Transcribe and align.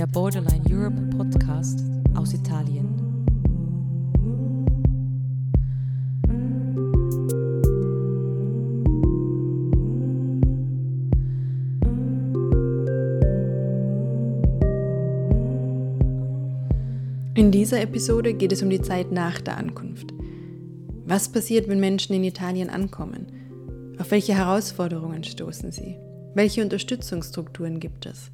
der 0.00 0.06
Borderline 0.06 0.64
Europe 0.66 0.98
Podcast 1.14 1.84
aus 2.14 2.32
Italien. 2.32 2.88
In 17.34 17.50
dieser 17.50 17.82
Episode 17.82 18.32
geht 18.32 18.52
es 18.52 18.62
um 18.62 18.70
die 18.70 18.80
Zeit 18.80 19.12
nach 19.12 19.38
der 19.42 19.58
Ankunft. 19.58 20.14
Was 21.04 21.30
passiert, 21.30 21.68
wenn 21.68 21.78
Menschen 21.78 22.14
in 22.14 22.24
Italien 22.24 22.70
ankommen? 22.70 23.26
Auf 23.98 24.10
welche 24.12 24.34
Herausforderungen 24.34 25.24
stoßen 25.24 25.70
sie? 25.72 25.96
Welche 26.34 26.62
Unterstützungsstrukturen 26.62 27.80
gibt 27.80 28.06
es? 28.06 28.30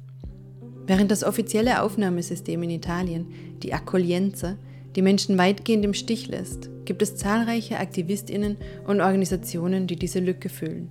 Während 0.87 1.11
das 1.11 1.25
offizielle 1.25 1.81
Aufnahmesystem 1.81 2.63
in 2.63 2.69
Italien, 2.69 3.27
die 3.61 3.73
Accoglienza, 3.73 4.57
die 4.95 5.01
Menschen 5.01 5.37
weitgehend 5.37 5.83
im 5.83 5.93
Stich 5.93 6.27
lässt, 6.27 6.69
gibt 6.85 7.01
es 7.01 7.17
zahlreiche 7.17 7.77
Aktivistinnen 7.77 8.55
und 8.87 9.01
Organisationen, 9.01 9.85
die 9.87 9.97
diese 9.97 10.21
Lücke 10.21 10.47
füllen. 10.47 10.89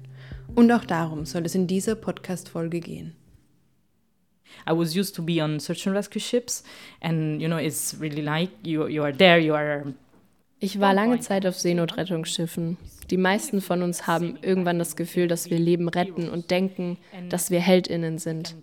Und 0.55 0.70
auch 0.70 0.84
darum 0.84 1.24
soll 1.24 1.46
es 1.46 1.55
in 1.55 1.66
dieser 1.66 1.95
Podcast-Folge 1.95 2.80
gehen. 2.80 3.16
I 4.69 4.72
was 4.72 4.95
used 4.95 5.14
to 5.16 5.22
be 5.22 5.42
on 5.42 5.59
search 5.60 5.86
and 5.86 5.97
rescue 5.97 6.20
ships, 6.20 6.62
and 7.00 7.41
you 7.41 7.48
know, 7.48 7.58
it's 7.58 7.97
really 7.98 8.22
like 8.22 8.50
you 8.62 8.86
you 8.86 9.02
are 9.02 9.12
there, 9.12 9.38
you 9.38 9.55
are 9.55 9.92
ich 10.59 10.80
war 10.80 10.95
lange 10.95 11.20
Zeit 11.20 11.46
auf 11.46 11.59
Seenotrettungsschiffen. 11.59 12.77
Die 13.10 13.16
meisten 13.16 13.60
von 13.60 13.83
uns 13.83 14.06
haben 14.06 14.38
irgendwann 14.42 14.78
das 14.78 14.97
Gefühl, 14.97 15.28
dass 15.28 15.48
wir 15.48 15.59
Leben 15.59 15.88
retten 15.88 16.28
und 16.28 16.51
denken, 16.51 16.98
dass 17.28 17.51
wir 17.51 17.60
Heldinnen 17.60 18.19
sind. 18.19 18.56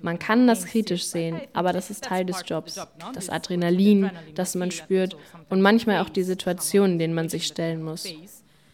Man 0.00 0.18
kann 0.18 0.46
das 0.46 0.64
kritisch 0.64 1.04
sehen, 1.04 1.40
aber 1.52 1.72
das 1.72 1.90
ist 1.90 2.04
Teil 2.04 2.24
des 2.24 2.42
Jobs. 2.46 2.80
Das 3.12 3.28
Adrenalin, 3.28 4.10
das 4.34 4.54
man 4.54 4.70
spürt 4.70 5.16
und 5.50 5.60
manchmal 5.60 6.00
auch 6.00 6.08
die 6.08 6.22
Situationen, 6.22 6.98
denen 6.98 7.14
man 7.14 7.28
sich 7.28 7.46
stellen 7.46 7.82
muss. 7.82 8.08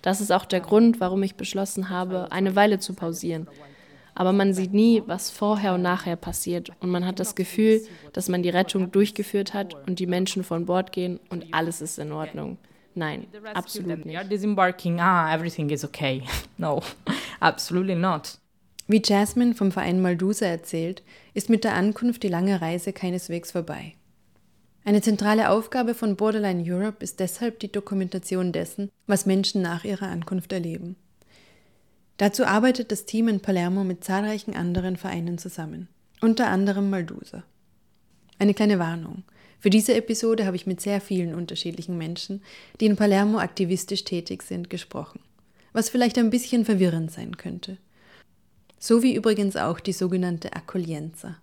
Das 0.02 0.20
ist 0.20 0.30
auch 0.30 0.44
der 0.44 0.60
Grund, 0.60 1.00
warum 1.00 1.22
ich 1.22 1.36
beschlossen 1.36 1.88
habe, 1.88 2.30
eine 2.30 2.54
Weile 2.54 2.78
zu 2.78 2.94
pausieren 2.94 3.48
aber 4.14 4.32
man 4.32 4.52
sieht 4.52 4.72
nie, 4.72 5.02
was 5.06 5.30
vorher 5.30 5.74
und 5.74 5.82
nachher 5.82 6.16
passiert. 6.16 6.70
Und 6.80 6.90
man 6.90 7.06
hat 7.06 7.18
das 7.18 7.34
Gefühl, 7.34 7.82
dass 8.12 8.28
man 8.28 8.42
die 8.42 8.50
Rettung 8.50 8.90
durchgeführt 8.90 9.54
hat 9.54 9.74
und 9.86 9.98
die 9.98 10.06
Menschen 10.06 10.44
von 10.44 10.66
Bord 10.66 10.92
gehen 10.92 11.18
und 11.30 11.46
alles 11.52 11.80
ist 11.80 11.98
in 11.98 12.12
Ordnung. 12.12 12.58
Nein, 12.94 13.26
absolut 13.54 14.04
nicht. 14.04 14.30
Disembarking, 14.30 15.00
ah, 15.00 15.34
everything 15.34 15.70
is 15.70 15.84
okay. 15.84 16.22
No, 16.58 16.82
absolutely 17.40 17.94
not. 17.94 18.38
Wie 18.86 19.00
Jasmine 19.02 19.54
vom 19.54 19.72
Verein 19.72 20.02
Maldusa 20.02 20.46
erzählt, 20.46 21.02
ist 21.32 21.48
mit 21.48 21.64
der 21.64 21.74
Ankunft 21.74 22.22
die 22.22 22.28
lange 22.28 22.60
Reise 22.60 22.92
keineswegs 22.92 23.52
vorbei. 23.52 23.94
Eine 24.84 25.00
zentrale 25.00 25.48
Aufgabe 25.50 25.94
von 25.94 26.16
Borderline 26.16 26.62
Europe 26.66 27.02
ist 27.04 27.20
deshalb 27.20 27.60
die 27.60 27.70
Dokumentation 27.70 28.52
dessen, 28.52 28.90
was 29.06 29.26
Menschen 29.26 29.62
nach 29.62 29.84
ihrer 29.84 30.08
Ankunft 30.08 30.52
erleben. 30.52 30.96
Dazu 32.16 32.44
arbeitet 32.44 32.92
das 32.92 33.04
Team 33.04 33.28
in 33.28 33.40
Palermo 33.40 33.84
mit 33.84 34.04
zahlreichen 34.04 34.54
anderen 34.54 34.96
Vereinen 34.96 35.38
zusammen, 35.38 35.88
unter 36.20 36.48
anderem 36.48 36.90
Maldusa. 36.90 37.42
Eine 38.38 38.54
kleine 38.54 38.78
Warnung. 38.78 39.24
Für 39.60 39.70
diese 39.70 39.94
Episode 39.94 40.44
habe 40.46 40.56
ich 40.56 40.66
mit 40.66 40.80
sehr 40.80 41.00
vielen 41.00 41.34
unterschiedlichen 41.34 41.96
Menschen, 41.96 42.42
die 42.80 42.86
in 42.86 42.96
Palermo 42.96 43.38
aktivistisch 43.38 44.04
tätig 44.04 44.42
sind, 44.42 44.70
gesprochen, 44.70 45.20
was 45.72 45.88
vielleicht 45.88 46.18
ein 46.18 46.30
bisschen 46.30 46.64
verwirrend 46.64 47.12
sein 47.12 47.36
könnte. 47.36 47.78
So 48.78 49.04
wie 49.04 49.14
übrigens 49.14 49.56
auch 49.56 49.78
die 49.78 49.92
sogenannte 49.92 50.52
Accoglienza. 50.54 51.36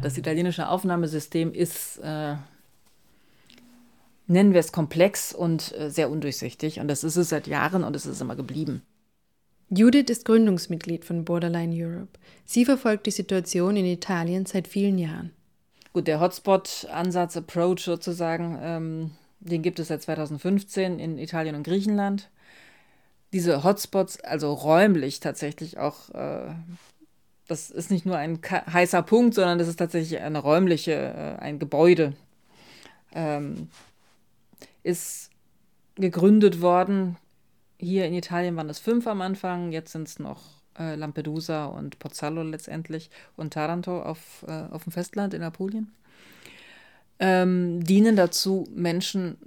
Das 0.00 0.16
italienische 0.16 0.68
Aufnahmesystem 0.68 1.52
ist, 1.52 1.98
äh, 1.98 2.36
nennen 4.26 4.52
wir 4.52 4.60
es 4.60 4.72
komplex 4.72 5.32
und 5.32 5.74
äh, 5.76 5.90
sehr 5.90 6.10
undurchsichtig. 6.10 6.78
Und 6.80 6.88
das 6.88 7.02
ist 7.02 7.16
es 7.16 7.30
seit 7.30 7.46
Jahren 7.46 7.82
und 7.82 7.96
es 7.96 8.06
ist 8.06 8.20
immer 8.20 8.36
geblieben. 8.36 8.82
Judith 9.70 10.08
ist 10.08 10.24
Gründungsmitglied 10.24 11.04
von 11.04 11.24
Borderline 11.24 11.74
Europe. 11.74 12.18
Sie 12.44 12.64
verfolgt 12.64 13.06
die 13.06 13.10
Situation 13.10 13.76
in 13.76 13.84
Italien 13.84 14.46
seit 14.46 14.68
vielen 14.68 14.98
Jahren. 14.98 15.32
Gut, 15.92 16.06
der 16.06 16.20
Hotspot-Ansatz, 16.20 17.36
Approach 17.36 17.80
sozusagen, 17.80 18.58
ähm, 18.62 19.10
den 19.40 19.62
gibt 19.62 19.78
es 19.78 19.88
seit 19.88 20.02
2015 20.02 20.98
in 20.98 21.18
Italien 21.18 21.54
und 21.54 21.64
Griechenland. 21.64 22.30
Diese 23.32 23.62
Hotspots, 23.62 24.20
also 24.20 24.52
räumlich 24.52 25.20
tatsächlich 25.20 25.76
auch 25.76 26.08
äh, 26.10 26.54
das 27.48 27.70
ist 27.70 27.90
nicht 27.90 28.06
nur 28.06 28.16
ein 28.16 28.40
heißer 28.50 29.02
Punkt, 29.02 29.34
sondern 29.34 29.58
das 29.58 29.68
ist 29.68 29.76
tatsächlich 29.76 30.20
eine 30.20 30.38
räumliche, 30.38 30.92
äh, 30.92 31.42
ein 31.42 31.58
Gebäude. 31.58 32.14
Ähm, 33.12 33.68
ist 34.82 35.30
gegründet 35.96 36.60
worden. 36.60 37.16
Hier 37.78 38.06
in 38.06 38.14
Italien 38.14 38.54
waren 38.56 38.68
es 38.68 38.78
fünf 38.78 39.06
am 39.06 39.20
Anfang, 39.22 39.72
jetzt 39.72 39.92
sind 39.92 40.06
es 40.06 40.18
noch 40.18 40.42
äh, 40.78 40.94
Lampedusa 40.94 41.66
und 41.66 41.98
Pozzallo 41.98 42.42
letztendlich 42.42 43.10
und 43.36 43.54
Taranto 43.54 44.02
auf, 44.02 44.44
äh, 44.46 44.64
auf 44.70 44.84
dem 44.84 44.92
Festland 44.92 45.34
in 45.34 45.42
Apulien. 45.42 45.92
Ähm, 47.18 47.82
dienen 47.82 48.14
dazu, 48.14 48.66
Menschen 48.74 49.38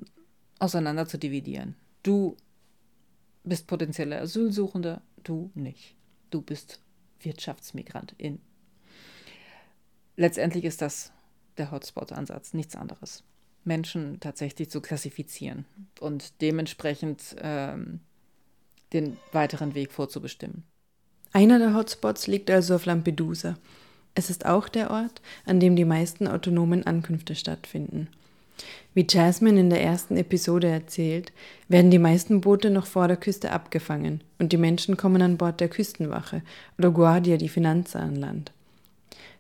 auseinander 0.60 1.08
zu 1.08 1.18
dividieren. 1.18 1.76
Du 2.04 2.36
bist 3.44 3.68
potenzielle 3.68 4.20
Asylsuchende, 4.20 5.02
du 5.24 5.52
nicht. 5.54 5.96
Du 6.32 6.42
bist 6.42 6.80
Wirtschaftsmigrantin. 7.24 8.40
Letztendlich 10.16 10.66
ist 10.66 10.82
das 10.82 11.12
der 11.58 11.72
Hotspot-Ansatz, 11.72 12.54
nichts 12.54 12.76
anderes. 12.76 13.24
Menschen 13.64 14.20
tatsächlich 14.20 14.70
zu 14.70 14.82
klassifizieren 14.82 15.66
und 16.00 16.42
dementsprechend 16.42 17.36
ähm, 17.40 18.00
den 18.94 19.18
weiteren 19.32 19.76
Weg 19.76 19.92
vorzubestimmen. 19.92 20.64
Einer 21.34 21.59
der 21.59 21.74
Hotspots 21.74 22.28
liegt 22.28 22.50
also 22.50 22.76
auf 22.76 22.86
Lampedusa. 22.86 23.56
Es 24.16 24.30
ist 24.30 24.46
auch 24.46 24.68
der 24.68 24.92
Ort, 24.92 25.22
an 25.46 25.59
dem 25.59 25.76
die 25.76 25.86
meisten 25.86 26.28
autonomen 26.28 26.86
Ankünfte 26.86 27.36
stattfinden. 27.36 28.09
Wie 28.94 29.08
Jasmine 29.10 29.60
in 29.60 29.70
der 29.70 29.82
ersten 29.82 30.18
Episode 30.18 30.68
erzählt, 30.68 31.32
werden 31.70 31.92
die 31.92 32.00
meisten 32.00 32.42
Boote 32.42 32.70
noch 32.70 32.86
vor 32.86 33.08
der 33.08 33.18
Küste 33.18 33.52
abgefangen 33.52 34.22
und 34.38 34.52
die 34.52 34.58
Menschen 34.58 34.98
kommen 34.98 35.22
an 35.22 35.38
Bord 35.38 35.62
der 35.62 35.70
Küstenwache 35.70 36.42
oder 36.78 36.92
Guardia 36.92 37.38
di 37.38 37.48
Finanza 37.48 38.00
an 38.00 38.16
Land. 38.16 38.52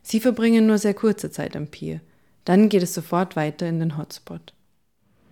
Sie 0.01 0.19
verbringen 0.19 0.67
nur 0.67 0.77
sehr 0.77 0.93
kurze 0.93 1.31
Zeit 1.31 1.55
am 1.55 1.67
Pier. 1.67 1.99
Dann 2.45 2.69
geht 2.69 2.81
es 2.81 2.93
sofort 2.93 3.35
weiter 3.35 3.67
in 3.67 3.79
den 3.79 3.97
Hotspot. 3.97 4.53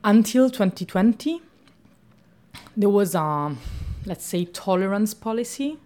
Until 0.04 0.52
2020, 0.52 1.42
there 2.76 2.94
was 2.94 3.16
a, 3.16 3.56
let's 4.06 4.30
say, 4.30 4.46
tolerance 4.46 5.16
policy 5.16 5.78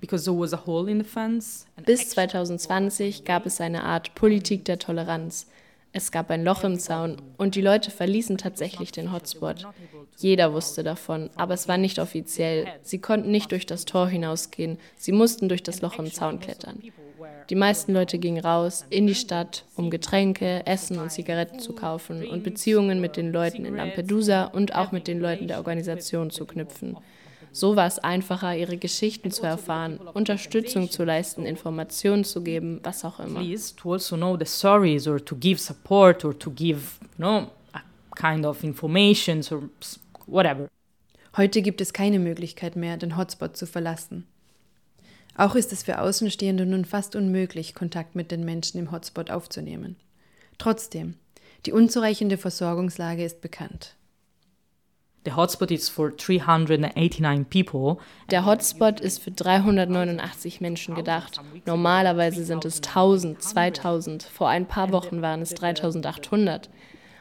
because 0.00 0.24
there 0.24 0.38
was 0.38 0.52
a 0.52 0.66
hole 0.66 0.90
in 0.90 0.98
the 0.98 1.08
fence. 1.08 1.66
Bis 1.84 2.08
2020 2.10 3.24
gab 3.24 3.46
es 3.46 3.60
eine 3.60 3.84
Art 3.84 4.14
Politik 4.14 4.64
der 4.64 4.78
Toleranz. 4.78 5.46
Es 5.94 6.10
gab 6.10 6.30
ein 6.30 6.42
Loch 6.42 6.64
im 6.64 6.78
Zaun 6.78 7.16
und 7.36 7.54
die 7.54 7.60
Leute 7.60 7.90
verließen 7.90 8.38
tatsächlich 8.38 8.92
den 8.92 9.12
Hotspot. 9.12 9.66
Jeder 10.16 10.54
wusste 10.54 10.82
davon, 10.82 11.28
aber 11.36 11.52
es 11.52 11.68
war 11.68 11.76
nicht 11.76 11.98
offiziell. 11.98 12.66
Sie 12.82 12.98
konnten 12.98 13.30
nicht 13.30 13.52
durch 13.52 13.66
das 13.66 13.84
Tor 13.84 14.08
hinausgehen, 14.08 14.78
sie 14.96 15.12
mussten 15.12 15.48
durch 15.48 15.62
das 15.62 15.82
Loch 15.82 15.98
im 15.98 16.10
Zaun 16.10 16.40
klettern. 16.40 16.82
Die 17.50 17.54
meisten 17.54 17.92
Leute 17.92 18.18
gingen 18.18 18.42
raus 18.42 18.86
in 18.88 19.06
die 19.06 19.14
Stadt, 19.14 19.64
um 19.76 19.90
Getränke, 19.90 20.64
Essen 20.66 20.98
und 20.98 21.12
Zigaretten 21.12 21.60
zu 21.60 21.74
kaufen 21.74 22.26
und 22.26 22.42
Beziehungen 22.42 23.00
mit 23.00 23.16
den 23.16 23.30
Leuten 23.30 23.64
in 23.66 23.76
Lampedusa 23.76 24.44
und 24.44 24.74
auch 24.74 24.92
mit 24.92 25.06
den 25.06 25.20
Leuten 25.20 25.46
der 25.46 25.58
Organisation 25.58 26.30
zu 26.30 26.46
knüpfen. 26.46 26.96
So 27.52 27.76
war 27.76 27.86
es 27.86 27.98
einfacher, 27.98 28.56
ihre 28.56 28.78
Geschichten 28.78 29.30
zu 29.30 29.44
erfahren, 29.44 29.98
Unterstützung 29.98 30.90
zu 30.90 31.04
leisten, 31.04 31.44
Informationen 31.44 32.24
zu 32.24 32.42
geben, 32.42 32.80
was 32.82 33.04
auch 33.04 33.20
immer. 33.20 33.40
Please, 33.40 33.76
to 33.76 33.92
also 33.92 34.16
know 34.16 34.38
the 34.38 34.46
stories 34.46 35.06
or 35.06 35.22
to 35.22 35.36
give 35.36 35.60
support 35.60 36.24
or 36.24 36.36
to 36.38 36.50
give, 36.50 36.80
you 37.02 37.08
know, 37.18 37.50
a 37.74 37.82
kind 38.16 38.46
of 38.46 38.64
information 38.64 39.42
or 39.50 39.68
whatever. 40.26 40.68
Heute 41.36 41.60
gibt 41.60 41.82
es 41.82 41.92
keine 41.92 42.18
Möglichkeit 42.18 42.74
mehr, 42.74 42.96
den 42.96 43.16
Hotspot 43.18 43.56
zu 43.56 43.66
verlassen. 43.66 44.26
Auch 45.36 45.54
ist 45.54 45.72
es 45.72 45.82
für 45.82 46.00
Außenstehende 46.00 46.66
nun 46.66 46.84
fast 46.84 47.16
unmöglich, 47.16 47.74
Kontakt 47.74 48.14
mit 48.14 48.30
den 48.30 48.44
Menschen 48.44 48.78
im 48.78 48.92
Hotspot 48.92 49.30
aufzunehmen. 49.30 49.96
Trotzdem, 50.58 51.14
die 51.66 51.72
unzureichende 51.72 52.38
Versorgungslage 52.38 53.24
ist 53.24 53.40
bekannt. 53.40 53.94
Der 55.24 55.36
Hotspot 55.36 55.70
ist 55.70 55.88
für 55.90 56.10
389 56.10 57.48
people. 57.48 57.96
Der 58.30 58.44
Hotspot 58.44 59.00
ist 59.00 59.22
für 59.22 59.30
389 59.30 60.60
Menschen 60.60 60.94
gedacht. 60.96 61.40
Normalerweise 61.64 62.44
sind 62.44 62.64
es 62.64 62.78
1000, 62.78 63.40
2000. 63.40 64.24
Vor 64.24 64.48
ein 64.48 64.66
paar 64.66 64.90
Wochen 64.90 65.22
waren 65.22 65.42
es 65.42 65.54
3800. 65.54 66.68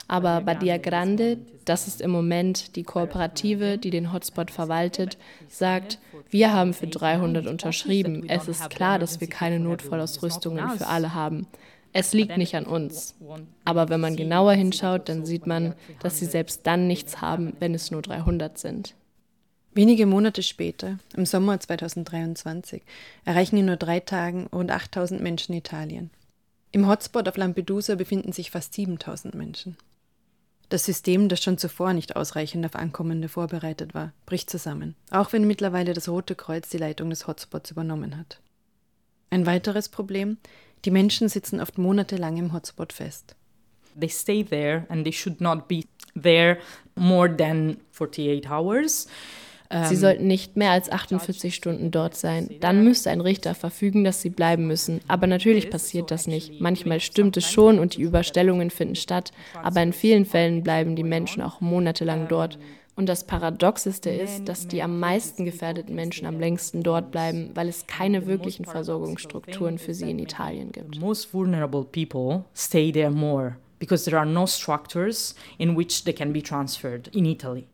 Aber 0.08 0.42
Badia 0.42 0.78
Grande, 0.78 1.38
das 1.64 1.88
ist 1.88 2.02
im 2.02 2.12
Moment 2.12 2.76
die 2.76 2.84
Kooperative, 2.84 3.78
die 3.78 3.92
den 3.92 4.12
Hotspot 4.12 4.52
verwaltet, 4.52 5.18
sagt, 5.48 6.00
wir 6.30 6.52
haben 6.52 6.74
für 6.74 6.88
300 6.88 7.48
unterschrieben. 7.48 8.28
Es 8.28 8.48
ist 8.48 8.70
klar, 8.72 9.00
dass 9.00 9.22
wir 9.22 9.30
keine 9.30 9.60
Notfallausrüstungen 9.60 10.70
für 10.72 10.88
alle 10.88 11.14
haben. 11.14 11.48
Es 11.94 12.14
liegt 12.14 12.38
nicht 12.38 12.56
an 12.56 12.66
uns. 12.66 13.16
Aber 13.66 13.90
wenn 13.90 14.00
man 14.00 14.16
genauer 14.16 14.54
hinschaut, 14.54 15.10
dann 15.10 15.26
sieht 15.26 15.46
man, 15.46 15.76
dass 16.02 16.20
sie 16.20 16.26
selbst 16.26 16.66
dann 16.66 16.88
nichts 16.88 17.22
haben, 17.22 17.54
wenn 17.60 17.74
es 17.74 17.92
nur 17.92 18.02
300 18.02 18.58
sind. 18.58 18.96
Wenige 19.74 20.06
Monate 20.06 20.44
später, 20.44 21.00
im 21.16 21.26
Sommer 21.26 21.60
2023, 21.60 22.82
erreichen 23.24 23.58
in 23.58 23.66
nur 23.68 23.78
drei 23.78 24.02
Tagen 24.02 24.48
rund 24.54 24.70
8000 24.70 25.22
Menschen 25.22 25.56
Italien. 25.56 26.10
Im 26.74 26.88
Hotspot 26.88 27.28
auf 27.28 27.38
Lampedusa 27.38 27.96
befinden 27.96 28.34
sich 28.34 28.52
fast 28.52 28.74
7000 28.74 29.34
Menschen. 29.34 29.78
Das 30.68 30.86
System, 30.86 31.28
das 31.28 31.44
schon 31.44 31.58
zuvor 31.58 31.94
nicht 31.94 32.16
ausreichend 32.16 32.66
auf 32.66 32.76
Ankommende 32.76 33.28
vorbereitet 33.28 33.94
war, 33.94 34.14
bricht 34.26 34.50
zusammen, 34.50 34.96
auch 35.10 35.34
wenn 35.34 35.46
mittlerweile 35.46 35.94
das 35.94 36.08
Rote 36.08 36.36
Kreuz 36.36 36.70
die 36.70 36.78
Leitung 36.78 37.10
des 37.10 37.28
Hotspots 37.28 37.72
übernommen 37.72 38.18
hat. 38.18 38.40
Ein 39.30 39.46
weiteres 39.46 39.90
Problem, 39.90 40.38
die 40.86 40.92
Menschen 40.92 41.30
sitzen 41.30 41.60
oft 41.60 41.78
monatelang 41.78 42.38
im 42.38 42.54
Hotspot 42.54 42.94
fest. 42.94 43.36
They 44.00 44.10
stay 44.10 44.44
there 44.44 44.86
and 44.90 45.04
they 45.04 45.14
should 45.14 45.42
not 45.42 45.68
be 45.68 45.84
there 46.22 46.58
more 46.96 47.36
than 47.36 47.78
48 47.94 48.50
hours. 48.50 49.08
Sie 49.86 49.96
sollten 49.96 50.28
nicht 50.28 50.58
mehr 50.58 50.72
als 50.72 50.92
48 50.92 51.56
Stunden 51.56 51.92
dort 51.92 52.16
sein. 52.18 52.50
Dann 52.60 52.84
müsste 52.84 53.10
ein 53.10 53.22
Richter 53.22 53.56
verfügen, 53.56 54.04
dass 54.04 54.22
sie 54.22 54.30
bleiben 54.30 54.68
müssen. 54.68 55.00
Aber 55.08 55.28
natürlich 55.28 55.70
passiert 55.70 56.12
das 56.12 56.28
nicht. 56.28 56.60
Manchmal 56.60 57.00
stimmt 57.00 57.38
es 57.38 57.50
schon 57.50 57.80
und 57.80 57.96
die 57.96 58.02
Überstellungen 58.02 58.70
finden 58.70 58.96
statt, 58.96 59.32
aber 59.64 59.82
in 59.82 59.94
vielen 59.94 60.26
Fällen 60.26 60.62
bleiben 60.62 60.98
die 60.98 61.06
Menschen 61.06 61.42
auch 61.42 61.62
monatelang 61.62 62.28
dort. 62.28 62.60
Und 63.02 63.08
das 63.08 63.24
Paradoxeste 63.24 64.12
ist, 64.12 64.48
dass 64.48 64.68
die 64.68 64.84
am 64.84 65.00
meisten 65.00 65.44
gefährdeten 65.44 65.96
Menschen 65.96 66.28
am 66.28 66.40
längsten 66.40 66.84
dort 66.84 67.10
bleiben, 67.10 67.50
weil 67.56 67.68
es 67.68 67.88
keine 67.88 68.28
wirklichen 68.28 68.64
Versorgungsstrukturen 68.64 69.80
für 69.80 69.96
sie 69.96 70.12
in 70.12 70.20
Italien 70.20 70.72
gibt. 70.72 71.00
Most 71.00 71.34
vulnerable 71.34 71.84
people 71.84 72.46
stay 72.54 72.92
there 72.92 73.10
more 73.10 73.58
because 73.80 74.06
there 74.06 74.20
are 74.20 74.30
no 74.30 74.46
structures 74.46 75.34
in 75.58 75.76
which 75.76 76.04
they 76.04 76.14
can 76.14 76.32
be 76.32 76.44
transferred 76.44 77.08
in 77.16 77.26
Italy. 77.26 77.66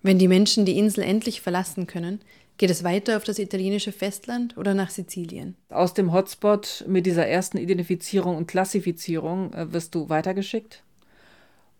Wenn 0.00 0.18
die 0.18 0.26
Menschen 0.26 0.64
die 0.64 0.78
Insel 0.78 1.04
endlich 1.04 1.42
verlassen 1.42 1.86
können, 1.86 2.22
geht 2.56 2.70
es 2.70 2.82
weiter 2.82 3.18
auf 3.18 3.24
das 3.24 3.38
italienische 3.38 3.92
Festland 3.92 4.56
oder 4.56 4.72
nach 4.72 4.88
Sizilien? 4.88 5.54
Aus 5.68 5.92
dem 5.92 6.14
Hotspot 6.14 6.86
mit 6.88 7.04
dieser 7.04 7.26
ersten 7.26 7.58
Identifizierung 7.58 8.38
und 8.38 8.46
Klassifizierung 8.46 9.52
äh, 9.52 9.70
wirst 9.74 9.94
du 9.94 10.08
weitergeschickt. 10.08 10.82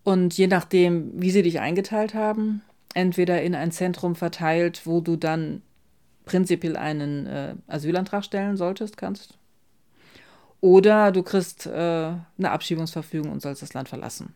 Und 0.02 0.36
je 0.36 0.46
nachdem, 0.46 1.10
wie 1.14 1.30
sie 1.30 1.42
dich 1.42 1.60
eingeteilt 1.60 2.14
haben, 2.14 2.62
entweder 2.94 3.42
in 3.42 3.54
ein 3.54 3.72
Zentrum 3.72 4.16
verteilt, 4.16 4.82
wo 4.84 5.00
du 5.00 5.16
dann 5.16 5.62
prinzipiell 6.24 6.76
einen 6.76 7.26
äh, 7.26 7.54
Asylantrag 7.66 8.24
stellen 8.24 8.56
solltest, 8.56 8.96
kannst. 8.96 9.38
Oder 10.60 11.10
du 11.12 11.22
kriegst 11.22 11.66
äh, 11.66 11.70
eine 11.70 12.50
Abschiebungsverfügung 12.50 13.32
und 13.32 13.42
sollst 13.42 13.62
das 13.62 13.74
Land 13.74 13.88
verlassen. 13.88 14.34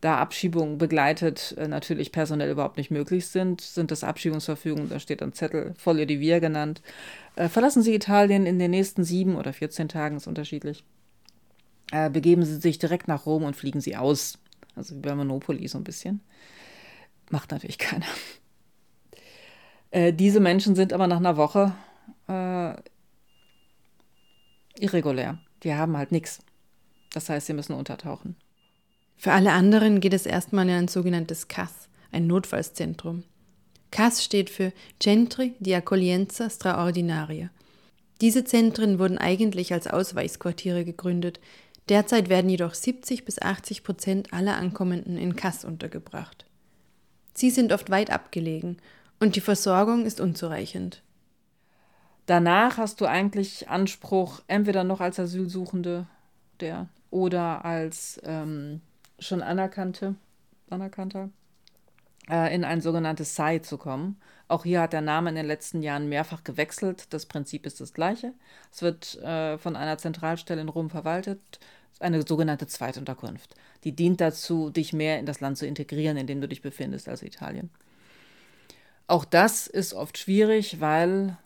Da 0.00 0.18
Abschiebungen 0.18 0.78
begleitet 0.78 1.54
äh, 1.56 1.68
natürlich 1.68 2.10
personell 2.10 2.50
überhaupt 2.50 2.76
nicht 2.76 2.90
möglich 2.90 3.28
sind, 3.28 3.60
sind 3.60 3.92
das 3.92 4.02
Abschiebungsverfügungen, 4.02 4.88
da 4.88 4.98
steht 4.98 5.22
ein 5.22 5.32
Zettel, 5.32 5.74
Folie 5.78 6.06
di 6.06 6.18
Via 6.18 6.40
genannt. 6.40 6.82
Äh, 7.36 7.48
verlassen 7.48 7.82
Sie 7.82 7.94
Italien 7.94 8.44
in 8.44 8.58
den 8.58 8.72
nächsten 8.72 9.04
sieben 9.04 9.36
oder 9.36 9.52
14 9.52 9.88
Tagen, 9.88 10.16
ist 10.16 10.26
unterschiedlich. 10.26 10.82
Äh, 11.92 12.10
begeben 12.10 12.44
Sie 12.44 12.56
sich 12.56 12.80
direkt 12.80 13.06
nach 13.06 13.26
Rom 13.26 13.44
und 13.44 13.54
fliegen 13.54 13.80
Sie 13.80 13.96
aus. 13.96 14.38
Also 14.74 14.96
wie 14.96 15.00
bei 15.00 15.14
Monopoly 15.14 15.66
so 15.68 15.78
ein 15.78 15.84
bisschen. 15.84 16.20
Macht 17.30 17.50
natürlich 17.50 17.78
keiner. 17.78 18.06
Äh, 19.90 20.12
diese 20.12 20.40
Menschen 20.40 20.74
sind 20.74 20.92
aber 20.92 21.06
nach 21.06 21.18
einer 21.18 21.36
Woche 21.36 21.74
äh, 22.28 22.74
irregulär. 24.78 25.38
Die 25.62 25.74
haben 25.74 25.96
halt 25.96 26.12
nichts. 26.12 26.40
Das 27.12 27.28
heißt, 27.28 27.46
sie 27.46 27.52
müssen 27.52 27.74
untertauchen. 27.74 28.36
Für 29.16 29.32
alle 29.32 29.52
anderen 29.52 30.00
geht 30.00 30.14
es 30.14 30.26
erstmal 30.26 30.68
in 30.68 30.74
ein 30.74 30.88
sogenanntes 30.88 31.46
CAS, 31.46 31.88
ein 32.10 32.26
Notfallszentrum. 32.26 33.24
CAS 33.90 34.24
steht 34.24 34.50
für 34.50 34.72
Centri 34.98 35.54
di 35.60 35.74
Accoglienza 35.74 36.48
Straordinaria. 36.50 37.50
Diese 38.22 38.44
Zentren 38.44 38.98
wurden 38.98 39.18
eigentlich 39.18 39.72
als 39.72 39.86
Ausweichsquartiere 39.86 40.84
gegründet. 40.84 41.40
Derzeit 41.88 42.28
werden 42.28 42.48
jedoch 42.48 42.74
70 42.74 43.24
bis 43.24 43.40
80 43.40 43.82
Prozent 43.82 44.32
aller 44.32 44.56
Ankommenden 44.56 45.16
in 45.16 45.36
CAS 45.36 45.64
untergebracht. 45.64 46.46
Sie 47.34 47.50
sind 47.50 47.72
oft 47.72 47.90
weit 47.90 48.10
abgelegen 48.10 48.76
und 49.20 49.36
die 49.36 49.40
Versorgung 49.40 50.04
ist 50.04 50.20
unzureichend. 50.20 51.02
Danach 52.26 52.78
hast 52.78 53.00
du 53.00 53.06
eigentlich 53.06 53.68
Anspruch, 53.68 54.42
entweder 54.46 54.84
noch 54.84 55.00
als 55.00 55.18
Asylsuchende 55.18 56.06
der 56.60 56.88
oder 57.10 57.64
als 57.64 58.20
ähm, 58.24 58.80
schon 59.18 59.42
anerkannte, 59.42 60.14
anerkannter, 60.70 61.30
äh, 62.30 62.54
in 62.54 62.64
ein 62.64 62.80
sogenanntes 62.80 63.34
SAI 63.34 63.58
zu 63.58 63.76
kommen. 63.76 64.20
Auch 64.52 64.64
hier 64.64 64.82
hat 64.82 64.92
der 64.92 65.00
Name 65.00 65.30
in 65.30 65.34
den 65.34 65.46
letzten 65.46 65.80
Jahren 65.80 66.10
mehrfach 66.10 66.44
gewechselt. 66.44 67.06
Das 67.14 67.24
Prinzip 67.24 67.64
ist 67.64 67.80
das 67.80 67.94
gleiche. 67.94 68.34
Es 68.70 68.82
wird 68.82 69.16
äh, 69.22 69.56
von 69.56 69.76
einer 69.76 69.96
Zentralstelle 69.96 70.60
in 70.60 70.68
Rom 70.68 70.90
verwaltet, 70.90 71.40
eine 72.00 72.20
sogenannte 72.20 72.66
Zweitunterkunft. 72.66 73.54
Die 73.84 73.96
dient 73.96 74.20
dazu, 74.20 74.68
dich 74.68 74.92
mehr 74.92 75.18
in 75.18 75.24
das 75.24 75.40
Land 75.40 75.56
zu 75.56 75.66
integrieren, 75.66 76.18
in 76.18 76.26
dem 76.26 76.42
du 76.42 76.48
dich 76.48 76.60
befindest, 76.60 77.08
also 77.08 77.24
Italien. 77.24 77.70
Auch 79.06 79.24
das 79.24 79.68
ist 79.68 79.94
oft 79.94 80.18
schwierig, 80.18 80.82
weil 80.82 81.38